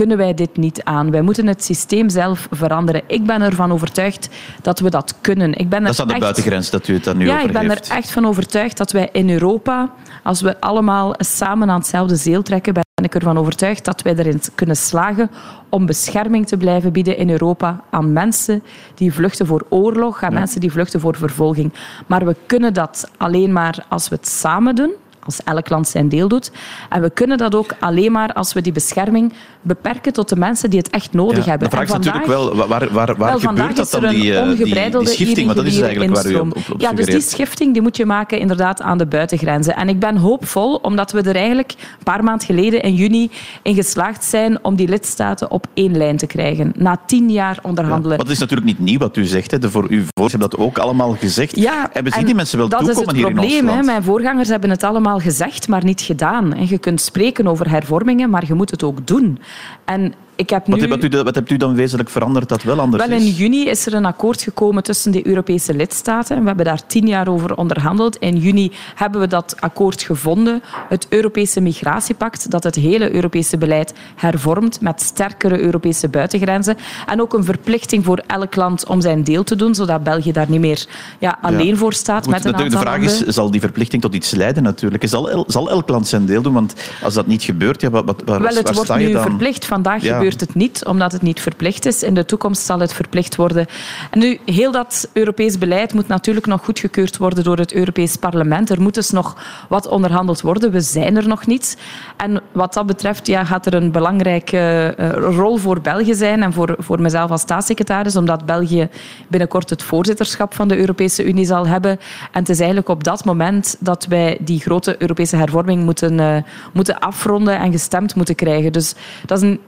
kunnen 0.00 0.18
wij 0.18 0.34
dit 0.34 0.56
niet 0.56 0.84
aan. 0.84 1.10
Wij 1.10 1.20
moeten 1.20 1.46
het 1.46 1.64
systeem 1.64 2.08
zelf 2.08 2.48
veranderen. 2.50 3.02
Ik 3.06 3.24
ben 3.24 3.42
ervan 3.42 3.72
overtuigd 3.72 4.28
dat 4.62 4.78
we 4.78 4.90
dat 4.90 5.14
kunnen. 5.20 5.54
Ik 5.54 5.68
ben 5.68 5.82
dat 5.82 5.92
is 5.92 6.00
aan 6.00 6.06
de 6.06 6.12
echt... 6.12 6.22
buitengrens 6.22 6.70
dat 6.70 6.88
u 6.88 6.94
het 6.94 7.04
dan 7.04 7.16
nu 7.16 7.26
ja, 7.26 7.30
over 7.30 7.42
Ja, 7.42 7.46
ik 7.46 7.68
ben 7.68 7.70
er 7.76 7.96
echt 7.96 8.10
van 8.10 8.26
overtuigd 8.26 8.76
dat 8.76 8.92
wij 8.92 9.08
in 9.12 9.30
Europa, 9.30 9.90
als 10.22 10.40
we 10.40 10.60
allemaal 10.60 11.14
samen 11.18 11.70
aan 11.70 11.78
hetzelfde 11.78 12.16
zeel 12.16 12.42
trekken, 12.42 12.72
ben 12.72 12.84
ik 13.02 13.14
ervan 13.14 13.38
overtuigd 13.38 13.84
dat 13.84 14.02
wij 14.02 14.16
erin 14.16 14.40
kunnen 14.54 14.76
slagen 14.76 15.30
om 15.68 15.86
bescherming 15.86 16.46
te 16.46 16.56
blijven 16.56 16.92
bieden 16.92 17.16
in 17.16 17.30
Europa 17.30 17.80
aan 17.90 18.12
mensen 18.12 18.62
die 18.94 19.12
vluchten 19.12 19.46
voor 19.46 19.66
oorlog, 19.68 20.22
aan 20.22 20.34
mensen 20.34 20.60
die 20.60 20.72
vluchten 20.72 21.00
voor 21.00 21.16
vervolging. 21.16 21.72
Maar 22.06 22.24
we 22.24 22.36
kunnen 22.46 22.74
dat 22.74 23.10
alleen 23.16 23.52
maar 23.52 23.84
als 23.88 24.08
we 24.08 24.14
het 24.14 24.28
samen 24.28 24.74
doen 24.74 24.92
als 25.36 25.54
elk 25.54 25.68
land 25.68 25.88
zijn 25.88 26.08
deel 26.08 26.28
doet. 26.28 26.50
En 26.88 27.02
we 27.02 27.10
kunnen 27.10 27.38
dat 27.38 27.54
ook 27.54 27.74
alleen 27.80 28.12
maar 28.12 28.32
als 28.32 28.52
we 28.52 28.60
die 28.60 28.72
bescherming 28.72 29.32
beperken 29.62 30.12
tot 30.12 30.28
de 30.28 30.36
mensen 30.36 30.70
die 30.70 30.78
het 30.78 30.90
echt 30.90 31.12
nodig 31.12 31.44
hebben. 31.44 31.70
De 31.70 31.76
vraag 31.76 31.86
is 31.86 31.92
natuurlijk 31.92 32.26
wel, 32.26 32.54
waar, 32.54 32.92
waar, 32.92 33.16
waar 33.16 33.40
gebeurt 33.40 33.76
dat 33.76 33.90
dan, 33.90 34.08
die, 34.08 34.34
eh, 34.34 34.56
die, 34.56 34.90
die 34.90 35.06
schifting? 35.06 35.46
Want 35.46 35.58
dat 35.58 35.66
is 35.66 35.80
eigenlijk 35.80 36.14
waar 36.14 36.30
u 36.30 36.34
op, 36.34 36.56
op 36.70 36.80
Ja, 36.80 36.92
dus 36.92 37.06
die 37.06 37.20
schifting 37.20 37.72
die 37.72 37.82
moet 37.82 37.96
je 37.96 38.06
maken 38.06 38.38
inderdaad 38.38 38.82
aan 38.82 38.98
de 38.98 39.06
buitengrenzen. 39.06 39.76
En 39.76 39.88
ik 39.88 39.98
ben 39.98 40.16
hoopvol, 40.16 40.74
omdat 40.74 41.12
we 41.12 41.22
er 41.22 41.36
eigenlijk 41.36 41.72
een 41.72 42.04
paar 42.04 42.24
maanden 42.24 42.46
geleden 42.46 42.82
in 42.82 42.94
juni 42.94 43.30
in 43.62 43.74
geslaagd 43.74 44.24
zijn 44.24 44.64
om 44.64 44.76
die 44.76 44.88
lidstaten 44.88 45.50
op 45.50 45.66
één 45.74 45.96
lijn 45.96 46.16
te 46.16 46.26
krijgen. 46.26 46.72
Na 46.76 47.00
tien 47.06 47.30
jaar 47.30 47.58
onderhandelen. 47.62 48.16
Ja, 48.16 48.22
dat 48.22 48.32
is 48.32 48.38
natuurlijk 48.38 48.68
niet 48.68 48.78
nieuw 48.78 48.98
wat 48.98 49.16
u 49.16 49.24
zegt. 49.24 49.50
Hè. 49.50 49.58
De 49.58 49.70
voor 49.70 49.86
uw 49.88 50.02
voorgangers 50.14 50.32
hebben 50.32 50.50
dat 50.50 50.58
ook 50.58 50.78
allemaal 50.78 51.16
gezegd. 51.20 51.56
Ja, 51.56 51.90
hebben 51.92 52.24
die 52.24 52.34
mensen 52.34 52.58
wel 52.58 52.68
toekomen 52.68 53.14
hier 53.14 53.26
in 53.26 53.26
ons 53.26 53.36
Dat 53.36 53.44
is 53.44 53.54
het 53.54 53.64
probleem. 53.64 53.84
Mijn 53.84 54.02
voorgangers 54.02 54.48
hebben 54.48 54.70
het 54.70 54.82
allemaal 54.82 55.19
gezegd, 55.20 55.68
maar 55.68 55.84
niet 55.84 56.00
gedaan. 56.00 56.54
En 56.54 56.68
je 56.68 56.78
kunt 56.78 57.00
spreken 57.00 57.46
over 57.46 57.70
hervormingen, 57.70 58.30
maar 58.30 58.46
je 58.46 58.54
moet 58.54 58.70
het 58.70 58.82
ook 58.82 59.06
doen. 59.06 59.38
En 59.84 60.14
ik 60.40 60.50
heb 60.50 60.66
nu... 60.66 60.88
wat, 60.88 61.04
u, 61.04 61.22
wat 61.22 61.34
hebt 61.34 61.50
u 61.50 61.56
dan 61.56 61.74
wezenlijk 61.74 62.10
veranderd 62.10 62.48
dat 62.48 62.62
wel 62.62 62.80
anders 62.80 63.06
wel, 63.06 63.16
is? 63.16 63.24
In 63.24 63.30
juni 63.30 63.68
is 63.68 63.86
er 63.86 63.94
een 63.94 64.04
akkoord 64.04 64.42
gekomen 64.42 64.82
tussen 64.82 65.12
de 65.12 65.26
Europese 65.26 65.74
lidstaten. 65.74 66.40
We 66.40 66.46
hebben 66.46 66.64
daar 66.64 66.86
tien 66.86 67.06
jaar 67.06 67.28
over 67.28 67.56
onderhandeld. 67.56 68.16
In 68.16 68.36
juni 68.36 68.72
hebben 68.94 69.20
we 69.20 69.26
dat 69.26 69.56
akkoord 69.58 70.02
gevonden. 70.02 70.62
Het 70.88 71.06
Europese 71.08 71.60
migratiepact, 71.60 72.50
dat 72.50 72.64
het 72.64 72.74
hele 72.74 73.14
Europese 73.14 73.58
beleid 73.58 73.94
hervormt 74.16 74.80
met 74.80 75.02
sterkere 75.02 75.60
Europese 75.60 76.08
buitengrenzen. 76.08 76.76
En 77.06 77.20
ook 77.20 77.32
een 77.32 77.44
verplichting 77.44 78.04
voor 78.04 78.22
elk 78.26 78.56
land 78.56 78.86
om 78.86 79.00
zijn 79.00 79.24
deel 79.24 79.44
te 79.44 79.56
doen, 79.56 79.74
zodat 79.74 80.02
België 80.02 80.32
daar 80.32 80.50
niet 80.50 80.60
meer 80.60 80.86
ja, 81.18 81.38
alleen 81.40 81.76
voor 81.76 81.92
staat. 81.92 82.26
met 82.26 82.44
een 82.44 82.56
de, 82.56 82.68
de 82.68 82.78
vraag 82.78 83.00
is, 83.00 83.18
zal 83.18 83.50
die 83.50 83.60
verplichting 83.60 84.02
tot 84.02 84.14
iets 84.14 84.30
leiden 84.30 84.62
natuurlijk? 84.62 85.08
Zal, 85.08 85.44
zal 85.46 85.70
elk 85.70 85.88
land 85.88 86.08
zijn 86.08 86.26
deel 86.26 86.42
doen? 86.42 86.52
Want 86.52 86.74
als 87.02 87.14
dat 87.14 87.26
niet 87.26 87.42
gebeurt, 87.42 87.80
ja, 87.80 87.90
wat, 87.90 88.04
wat, 88.04 88.22
waar, 88.24 88.42
wel, 88.42 88.54
het 88.54 88.74
wordt 88.74 88.96
nu 88.96 89.10
verplicht. 89.12 89.64
Vandaag 89.64 90.02
gebeurt 90.02 90.29
het 90.38 90.54
niet, 90.54 90.84
omdat 90.84 91.12
het 91.12 91.22
niet 91.22 91.40
verplicht 91.40 91.86
is. 91.86 92.02
In 92.02 92.14
de 92.14 92.24
toekomst 92.24 92.64
zal 92.64 92.80
het 92.80 92.92
verplicht 92.92 93.36
worden. 93.36 93.66
En 94.10 94.18
nu, 94.18 94.38
heel 94.44 94.72
dat 94.72 95.08
Europees 95.12 95.58
beleid 95.58 95.94
moet 95.94 96.08
natuurlijk 96.08 96.46
nog 96.46 96.64
goedgekeurd 96.64 97.16
worden 97.16 97.44
door 97.44 97.56
het 97.56 97.72
Europees 97.72 98.16
Parlement. 98.16 98.70
Er 98.70 98.82
moet 98.82 98.94
dus 98.94 99.10
nog 99.10 99.36
wat 99.68 99.88
onderhandeld 99.88 100.40
worden. 100.40 100.70
We 100.70 100.80
zijn 100.80 101.16
er 101.16 101.28
nog 101.28 101.46
niet. 101.46 101.76
En 102.16 102.42
wat 102.52 102.74
dat 102.74 102.86
betreft 102.86 103.26
ja, 103.26 103.44
gaat 103.44 103.66
er 103.66 103.74
een 103.74 103.90
belangrijke 103.90 104.94
uh, 104.98 105.10
rol 105.12 105.56
voor 105.56 105.80
België 105.80 106.14
zijn 106.14 106.42
en 106.42 106.52
voor, 106.52 106.74
voor 106.78 107.00
mezelf 107.00 107.30
als 107.30 107.40
staatssecretaris, 107.40 108.16
omdat 108.16 108.46
België 108.46 108.88
binnenkort 109.28 109.70
het 109.70 109.82
voorzitterschap 109.82 110.54
van 110.54 110.68
de 110.68 110.78
Europese 110.78 111.24
Unie 111.24 111.46
zal 111.46 111.66
hebben. 111.66 111.90
En 112.32 112.40
het 112.40 112.48
is 112.48 112.58
eigenlijk 112.58 112.88
op 112.88 113.04
dat 113.04 113.24
moment 113.24 113.76
dat 113.80 114.06
wij 114.06 114.38
die 114.40 114.60
grote 114.60 114.94
Europese 114.98 115.36
hervorming 115.36 115.84
moeten, 115.84 116.18
uh, 116.18 116.36
moeten 116.72 116.98
afronden 116.98 117.58
en 117.58 117.72
gestemd 117.72 118.14
moeten 118.14 118.34
krijgen. 118.34 118.72
Dus 118.72 118.94
dat 119.26 119.42
is 119.42 119.48
een, 119.48 119.60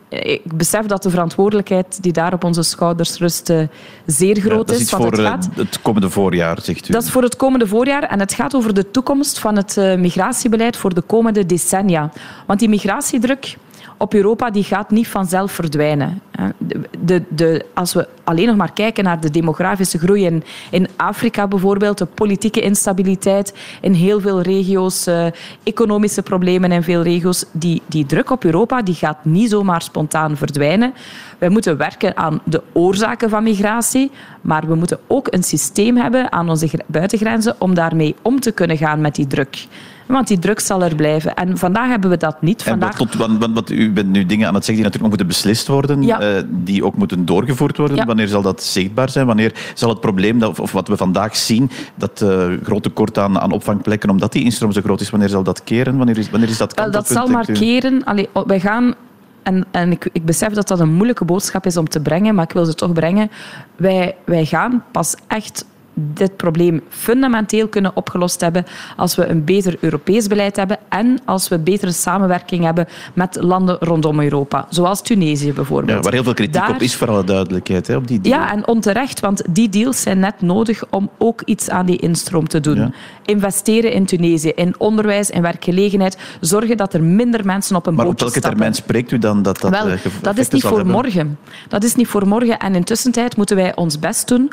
ik 0.43 0.57
besef 0.57 0.87
dat 0.87 1.03
de 1.03 1.11
verantwoordelijkheid 1.11 2.03
die 2.03 2.13
daar 2.13 2.33
op 2.33 2.45
onze 2.45 2.63
schouders 2.63 3.19
rust 3.19 3.51
uh, 3.51 3.63
zeer 4.07 4.41
groot 4.41 4.69
ja, 4.69 4.75
dat 4.75 4.81
is. 4.81 4.91
voor 4.91 5.11
het, 5.11 5.21
gaat, 5.21 5.49
het 5.55 5.83
komende 5.83 6.11
voorjaar, 6.11 6.59
zegt 6.63 6.89
u? 6.89 6.93
Dat 6.93 7.03
is 7.03 7.11
voor 7.11 7.23
het 7.23 7.37
komende 7.37 7.67
voorjaar 7.67 8.03
en 8.03 8.21
het 8.21 8.35
gaat 8.35 8.55
over 8.55 8.75
de 8.75 8.91
toekomst 8.91 9.39
van 9.39 9.57
het 9.57 9.77
uh, 9.77 9.95
migratiebeleid 9.95 10.77
voor 10.77 10.95
de 10.95 11.01
komende 11.01 11.47
decennia. 11.47 12.13
Want 12.47 12.59
die 12.59 12.69
migratiedruk 12.69 13.57
op 13.97 14.15
Europa 14.15 14.51
die 14.51 14.65
gaat 14.65 14.91
niet 14.91 15.09
vanzelf 15.09 15.53
verdwijnen. 15.53 16.23
De, 16.59 16.81
de, 17.01 17.23
de, 17.29 17.67
als 17.75 17.95
we 17.95 18.09
alleen 18.25 18.47
nog 18.47 18.57
maar 18.57 18.73
kijken 18.73 19.05
naar 19.05 19.21
de 19.21 19.31
demografische 19.31 19.99
groei 19.99 20.25
in, 20.25 20.45
in 20.71 20.89
Afrika 20.97 21.47
bijvoorbeeld, 21.47 21.99
de 21.99 22.07
politieke 22.07 22.61
instabiliteit 22.61 23.55
in 23.81 23.93
heel 23.93 24.21
veel 24.21 24.41
regio's, 24.41 25.07
uh, 25.07 25.27
economische 25.63 26.23
problemen 26.23 26.73
in 26.73 26.83
veel 26.83 27.03
regio's, 27.03 27.45
die, 27.53 27.83
die 27.87 28.07
druk 28.07 28.31
op 28.31 28.45
Europa 28.45 28.83
die 28.83 28.95
gaat 28.95 29.25
niet 29.25 29.51
zomaar 29.51 29.83
spontaan 29.83 30.37
verdwijnen. 30.37 30.95
Wij 31.39 31.49
moeten 31.49 31.77
werken 31.77 32.17
aan 32.17 32.41
de 32.45 32.63
oorzaken 32.73 33.31
van 33.31 33.43
migratie, 33.43 34.11
maar 34.41 34.67
we 34.67 34.75
moeten 34.75 34.99
ook 35.07 35.27
een 35.31 35.43
systeem 35.43 35.97
hebben 35.97 36.33
aan 36.33 36.51
onze 36.51 36.71
buitengrenzen 36.87 37.55
om 37.59 37.75
daarmee 37.75 38.15
om 38.23 38.41
te 38.41 38.53
kunnen 38.53 38.77
gaan 38.77 39.01
met 39.01 39.15
die 39.15 39.27
druk. 39.27 39.67
Want 40.07 40.29
die 40.29 40.39
druk 40.39 40.61
zal 40.61 40.83
er 40.83 40.95
blijven. 40.95 41.35
En 41.35 41.59
vandaag 41.59 41.89
hebben 41.89 42.11
we 42.11 42.17
dat 42.17 42.43
niet. 42.43 42.63
Vandaag... 42.63 42.97
tot, 42.97 43.15
want, 43.15 43.47
want, 43.55 43.71
u 43.71 43.93
bent 43.93 44.09
nu 44.09 44.27
dingen 44.27 44.49
aan 44.49 44.55
het 44.55 44.65
zeggen 44.65 44.85
die 44.85 44.93
natuurlijk 44.93 45.01
nog 45.01 45.09
moeten 45.09 45.27
beslist 45.27 45.67
worden, 45.67 46.03
ja. 46.03 46.37
uh, 46.37 46.43
die 46.49 46.85
ook 46.85 46.97
moeten 46.97 47.25
doorgevoerd 47.25 47.77
worden. 47.77 47.97
Ja. 47.97 48.05
Wanneer 48.05 48.29
zal 48.29 48.43
dat 48.43 48.63
zichtbaar 48.63 49.11
zijn? 49.11 49.27
Wanneer 49.27 49.73
zal 49.75 49.89
het 49.89 50.01
probleem, 50.01 50.39
dat, 50.39 50.61
of 50.61 50.73
wat 50.73 50.89
we 50.89 50.97
vandaag 50.97 51.37
zien, 51.37 51.71
dat 51.95 52.21
uh, 52.21 52.47
grote 52.63 52.93
tekort 52.93 53.19
aan, 53.19 53.41
aan 53.41 53.53
opvangplekken, 53.53 54.11
omdat 54.11 54.33
die 54.33 54.45
instroom 54.45 54.73
zo 54.73 54.81
groot 54.81 55.01
is, 55.01 55.11
wanneer 55.11 55.29
zal 55.29 55.43
dat 55.43 55.65
keren? 55.65 55.97
Wanneer 55.97 56.19
is, 56.19 56.31
wanneer 56.31 56.49
is 56.49 56.59
dat 56.59 56.75
Wel, 56.75 56.91
Dat 56.91 57.09
zal 57.09 57.27
maar 57.27 57.47
keren. 57.47 58.05
Allee, 58.05 58.29
wij 58.47 58.61
gaan 58.61 58.95
en, 59.43 59.65
en 59.71 59.91
ik, 59.91 60.09
ik, 60.13 60.25
besef 60.25 60.53
dat 60.53 60.69
dat 60.69 60.81
een 60.81 60.93
moeilijke 60.93 61.25
boodschap 61.25 61.67
is 61.67 61.77
om 61.77 61.89
te 61.89 62.01
brengen, 62.01 62.35
maar 62.35 62.45
ik 62.45 62.53
wil 62.53 62.65
ze 62.65 62.75
toch 62.75 62.93
brengen. 62.93 63.31
Wij, 63.77 64.17
wij 64.25 64.45
gaan 64.45 64.85
pas 64.91 65.15
echt 65.27 65.65
dit 65.95 66.37
probleem 66.37 66.83
fundamenteel 66.89 67.69
kunnen 67.69 67.97
opgelost 67.97 68.41
hebben 68.41 68.65
als 68.97 69.15
we 69.15 69.27
een 69.27 69.45
beter 69.45 69.77
Europees 69.81 70.27
beleid 70.27 70.57
hebben 70.57 70.79
en 70.89 71.19
als 71.25 71.49
we 71.49 71.59
betere 71.59 71.93
samenwerking 71.93 72.65
hebben 72.65 72.87
met 73.15 73.37
landen 73.41 73.77
rondom 73.81 74.21
Europa, 74.21 74.67
zoals 74.69 75.03
Tunesië 75.03 75.53
bijvoorbeeld. 75.53 75.97
Ja, 75.97 76.03
waar 76.03 76.13
heel 76.13 76.23
veel 76.23 76.35
kritiek 76.35 76.55
Daar... 76.55 76.71
op 76.71 76.81
is, 76.81 76.95
voor 76.95 77.09
alle 77.09 77.25
duidelijkheid, 77.25 77.87
hè, 77.87 77.97
op 77.97 78.09
die 78.09 78.21
deal. 78.21 78.41
Ja, 78.41 78.53
en 78.53 78.67
onterecht, 78.67 79.21
want 79.21 79.43
die 79.51 79.69
deals 79.69 80.03
zijn 80.03 80.19
net 80.19 80.41
nodig 80.41 80.83
om 80.91 81.11
ook 81.19 81.43
iets 81.45 81.71
aan 81.71 81.87
die 81.87 81.99
instroom 81.99 82.49
te 82.49 82.61
doen. 82.61 82.77
Ja. 82.77 82.91
Investeren 83.25 83.93
in 83.93 84.07
Tunesië, 84.07 84.49
in 84.49 84.75
onderwijs, 84.79 85.31
in 85.31 85.43
werkgelegenheid, 85.43 86.19
zorgen 86.41 86.77
dat 86.77 86.95
er 86.95 87.03
minder 87.03 87.45
mensen 87.45 87.77
op 87.77 87.87
een 87.87 87.95
maar 87.95 88.07
bootje 88.07 88.27
op 88.27 88.33
welke 88.33 88.39
stappen. 88.39 88.59
termijn 88.59 88.75
spreekt 88.75 89.11
u 89.11 89.19
dan 89.19 89.43
dat 89.43 89.61
dat 89.61 89.71
Wel, 89.71 89.89
uh, 89.89 89.95
dat 90.23 90.39
is 90.39 90.49
niet 90.49 90.63
voor 90.63 90.77
hebben? 90.77 90.95
morgen. 90.95 91.39
Dat 91.69 91.85
is 91.85 91.95
niet 91.95 92.09
voor 92.09 92.27
morgen. 92.29 92.59
En 92.59 92.75
intussen 92.75 93.13
tijd 93.13 93.37
moeten 93.37 93.57
wij 93.57 93.77
ons 93.77 93.99
best 93.99 94.29
doen 94.29 94.53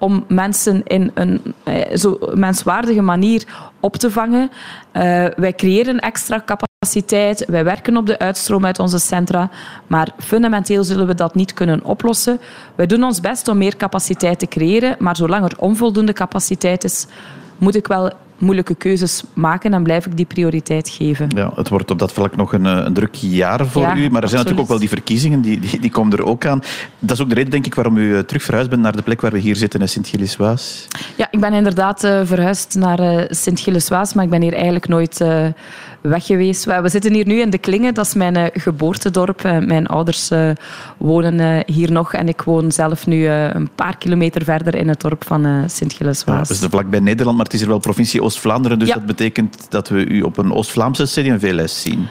om 0.00 0.24
mensen 0.28 0.82
in 0.84 1.10
een 1.14 1.54
eh, 1.62 1.96
zo 1.96 2.18
menswaardige 2.34 3.02
manier 3.02 3.44
op 3.80 3.96
te 3.96 4.10
vangen. 4.10 4.50
Uh, 4.92 5.26
wij 5.36 5.54
creëren 5.56 5.98
extra 5.98 6.42
capaciteit, 6.46 7.44
wij 7.46 7.64
werken 7.64 7.96
op 7.96 8.06
de 8.06 8.18
uitstroom 8.18 8.66
uit 8.66 8.78
onze 8.78 8.98
centra, 8.98 9.50
maar 9.86 10.08
fundamenteel 10.18 10.84
zullen 10.84 11.06
we 11.06 11.14
dat 11.14 11.34
niet 11.34 11.52
kunnen 11.52 11.84
oplossen. 11.84 12.40
Wij 12.74 12.86
doen 12.86 13.04
ons 13.04 13.20
best 13.20 13.48
om 13.48 13.58
meer 13.58 13.76
capaciteit 13.76 14.38
te 14.38 14.46
creëren, 14.46 14.96
maar 14.98 15.16
zolang 15.16 15.44
er 15.44 15.58
onvoldoende 15.58 16.12
capaciteit 16.12 16.84
is, 16.84 17.06
moet 17.58 17.74
ik 17.74 17.86
wel 17.86 18.12
moeilijke 18.40 18.74
keuzes 18.74 19.22
maken 19.32 19.74
en 19.74 19.82
blijf 19.82 20.06
ik 20.06 20.16
die 20.16 20.26
prioriteit 20.26 20.88
geven. 20.88 21.28
Ja, 21.36 21.52
het 21.54 21.68
wordt 21.68 21.90
op 21.90 21.98
dat 21.98 22.12
vlak 22.12 22.36
nog 22.36 22.52
een, 22.52 22.64
een 22.64 22.92
druk 22.92 23.14
jaar 23.14 23.66
voor 23.66 23.82
Ja, 23.82 23.96
u, 23.96 24.10
maar 24.10 24.22
er 24.22 24.28
zijn 24.28 24.40
absoluut. 24.40 24.44
natuurlijk 24.44 24.60
ook 24.60 24.68
wel 24.68 24.78
die 24.78 24.88
verkiezingen, 24.88 25.40
die, 25.40 25.60
die, 25.60 25.80
die 25.80 25.90
komen 25.90 26.18
er 26.18 26.24
ook 26.24 26.46
aan. 26.46 26.62
Dat 26.98 27.16
is 27.16 27.22
ook 27.22 27.28
de 27.28 27.34
reden, 27.34 27.50
denk 27.50 27.66
ik, 27.66 27.74
waarom 27.74 27.96
u 27.96 28.16
eh, 28.16 28.20
terug 28.22 28.42
verhuisd 28.42 28.70
bent 28.70 28.82
naar 28.82 28.96
de 28.96 29.02
plek 29.02 29.20
waar 29.20 29.32
we 29.32 29.38
hier 29.38 29.56
zitten 29.56 29.80
in 29.80 29.88
Sint-Gilles-Waas. 29.88 30.86
Ja, 31.16 31.28
ik 31.30 31.40
ben 31.40 31.52
inderdaad 31.52 32.04
uh, 32.04 32.20
verhuisd 32.24 32.74
naar 32.74 33.00
uh, 33.00 33.24
Sint-Gilles-Waas, 33.28 34.14
maar 34.14 34.24
ik 34.24 34.30
ben 34.30 34.42
hier 34.42 34.52
eigenlijk 34.54 34.88
nooit 34.88 35.20
uh, 35.20 35.46
weg 36.00 36.26
geweest. 36.26 36.64
We, 36.64 36.88
zitten 36.88 37.14
hier 37.14 37.26
nu 37.26 37.40
in 37.40 37.50
De 37.50 37.58
Klingen, 37.58 37.94
dat 37.94 38.06
is 38.06 38.14
mijn 38.14 38.50
geboortedorp. 38.54 39.42
Mijn 39.42 39.86
ouders 39.86 40.30
wonen 40.96 41.62
hier 41.66 41.92
nog 41.92 42.12
en 42.12 42.28
ik 42.28 42.42
woon 42.42 42.72
zelf 42.72 43.06
nu 43.06 43.26
een 43.26 43.70
paar 43.74 43.96
kilometer 43.96 44.44
verder 44.44 44.74
in 44.74 44.88
het 44.88 45.00
dorp 45.00 45.24
van 45.26 45.64
Sint-Gilles-Waas. 45.66 46.48
Ja, 46.48 46.54
dus 46.54 46.70
vlakbij 46.70 47.00
Nederland, 47.00 47.36
maar 47.36 47.46
het 47.46 47.54
is 47.54 47.62
er 47.62 47.68
wel 47.68 47.78
provincie 47.78 48.22
Oost-Vlaanderen, 48.30 48.78
dus 48.78 48.88
Ja. 48.88 48.94
dat 48.94 49.06
betekent 49.06 49.66
dat 49.68 49.88
we 49.88 50.06
u 50.06 50.22
op 50.22 50.38
een 50.38 50.52
Oost-Vlaamse 50.52 51.04
CD&V-lijst 51.04 51.76
zien. 51.76 52.08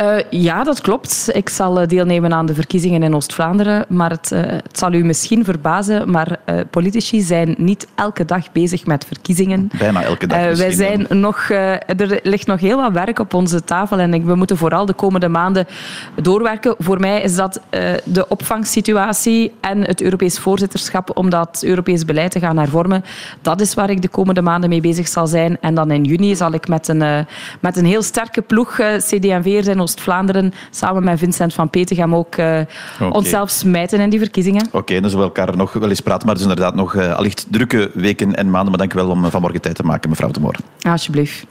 Uh, 0.00 0.16
ja, 0.30 0.64
dat 0.64 0.80
klopt. 0.80 1.28
Ik 1.32 1.48
zal 1.48 1.80
uh, 1.80 1.86
deelnemen 1.86 2.32
aan 2.32 2.46
de 2.46 2.54
verkiezingen 2.54 3.02
in 3.02 3.14
Oost-Vlaanderen, 3.14 3.84
maar 3.88 4.10
het, 4.10 4.30
uh, 4.32 4.40
het, 4.40 4.78
zal 4.78 4.92
u 4.92 5.04
misschien 5.04 5.44
verbazen, 5.44 6.10
maar 6.10 6.36
uh, 6.46 6.60
politici 6.70 7.20
zijn 7.20 7.54
niet 7.58 7.86
elke 7.94 8.24
dag 8.24 8.52
bezig 8.52 8.86
met 8.86 9.04
verkiezingen. 9.04 9.70
Bijna 9.78 10.02
elke 10.02 10.26
dag 10.26 10.56
wij 10.56 10.72
zijn 10.72 11.06
dan. 11.08 11.20
nog, 11.20 11.50
er 11.50 12.20
ligt 12.22 12.46
nog 12.46 12.60
heel 12.60 12.76
wat 12.76 12.92
werk 12.92 13.18
op 13.18 13.34
onze 13.34 13.64
tafel 13.64 13.98
en 13.98 14.26
we 14.26 14.34
moeten 14.34 14.56
vooral 14.56 14.86
de 14.86 14.92
komende 14.92 15.28
maanden 15.28 15.66
doorwerken. 16.22 16.74
Voor 16.78 17.00
mij 17.00 17.22
is 17.22 17.34
dat 17.34 17.60
de 18.04 18.28
opvangsituatie 18.28 19.52
en 19.60 19.82
het 19.82 20.02
Europees 20.02 20.38
voorzitterschap 20.38 21.16
om 21.16 21.30
dat 21.30 21.62
Europees 21.64 22.04
beleid 22.04 22.30
te 22.30 22.40
gaan 22.40 22.58
hervormen. 22.58 23.04
Dat 23.42 23.60
is 23.60 23.74
waar 23.74 23.90
ik 23.90 24.02
de 24.02 24.08
komende 24.08 24.42
maanden 24.42 24.68
mee 24.68 24.80
bezig 24.80 25.08
zal 25.08 25.26
zijn. 25.26 25.57
En 25.60 25.74
dan 25.74 25.90
in 25.90 26.04
juni 26.04 26.36
zal 26.36 26.52
ik 26.52 26.68
met 26.68 26.88
een, 26.88 27.02
uh, 27.02 27.18
met 27.60 27.76
een 27.76 27.84
heel 27.84 28.02
sterke 28.02 28.42
ploeg 28.42 28.78
uh, 28.78 28.96
CD&V'ers 28.96 29.66
in 29.66 29.80
Oost-Vlaanderen 29.80 30.52
samen 30.70 31.04
met 31.04 31.18
Vincent 31.18 31.54
van 31.54 31.70
Petegem 31.70 32.14
ook 32.14 32.36
uh, 32.36 32.60
Oké. 33.00 33.16
onszelf 33.16 33.50
smijten 33.50 34.00
in 34.00 34.10
die 34.10 34.18
verkiezingen. 34.18 34.66
Oké, 34.72 35.00
dan 35.00 35.10
zullen 35.10 35.28
we 35.28 35.34
elkaar 35.34 35.56
nog 35.56 35.72
wel 35.72 35.88
eens 35.88 36.00
praten, 36.00 36.26
maar 36.26 36.34
het 36.34 36.44
is 36.44 36.50
inderdaad 36.50 36.74
nog 36.74 36.96
allicht 36.96 37.46
drukke 37.50 37.90
weken 37.94 38.34
en 38.34 38.50
maanden. 38.50 38.68
Maar 38.68 38.78
dank 38.78 38.92
u 38.94 38.96
wel 38.96 39.10
om 39.10 39.30
vanmorgen 39.30 39.60
tijd 39.60 39.74
te 39.74 39.82
maken, 39.82 40.10
mevrouw 40.10 40.30
de 40.30 40.40
Moor. 40.40 40.56
Alsjeblieft. 40.82 41.46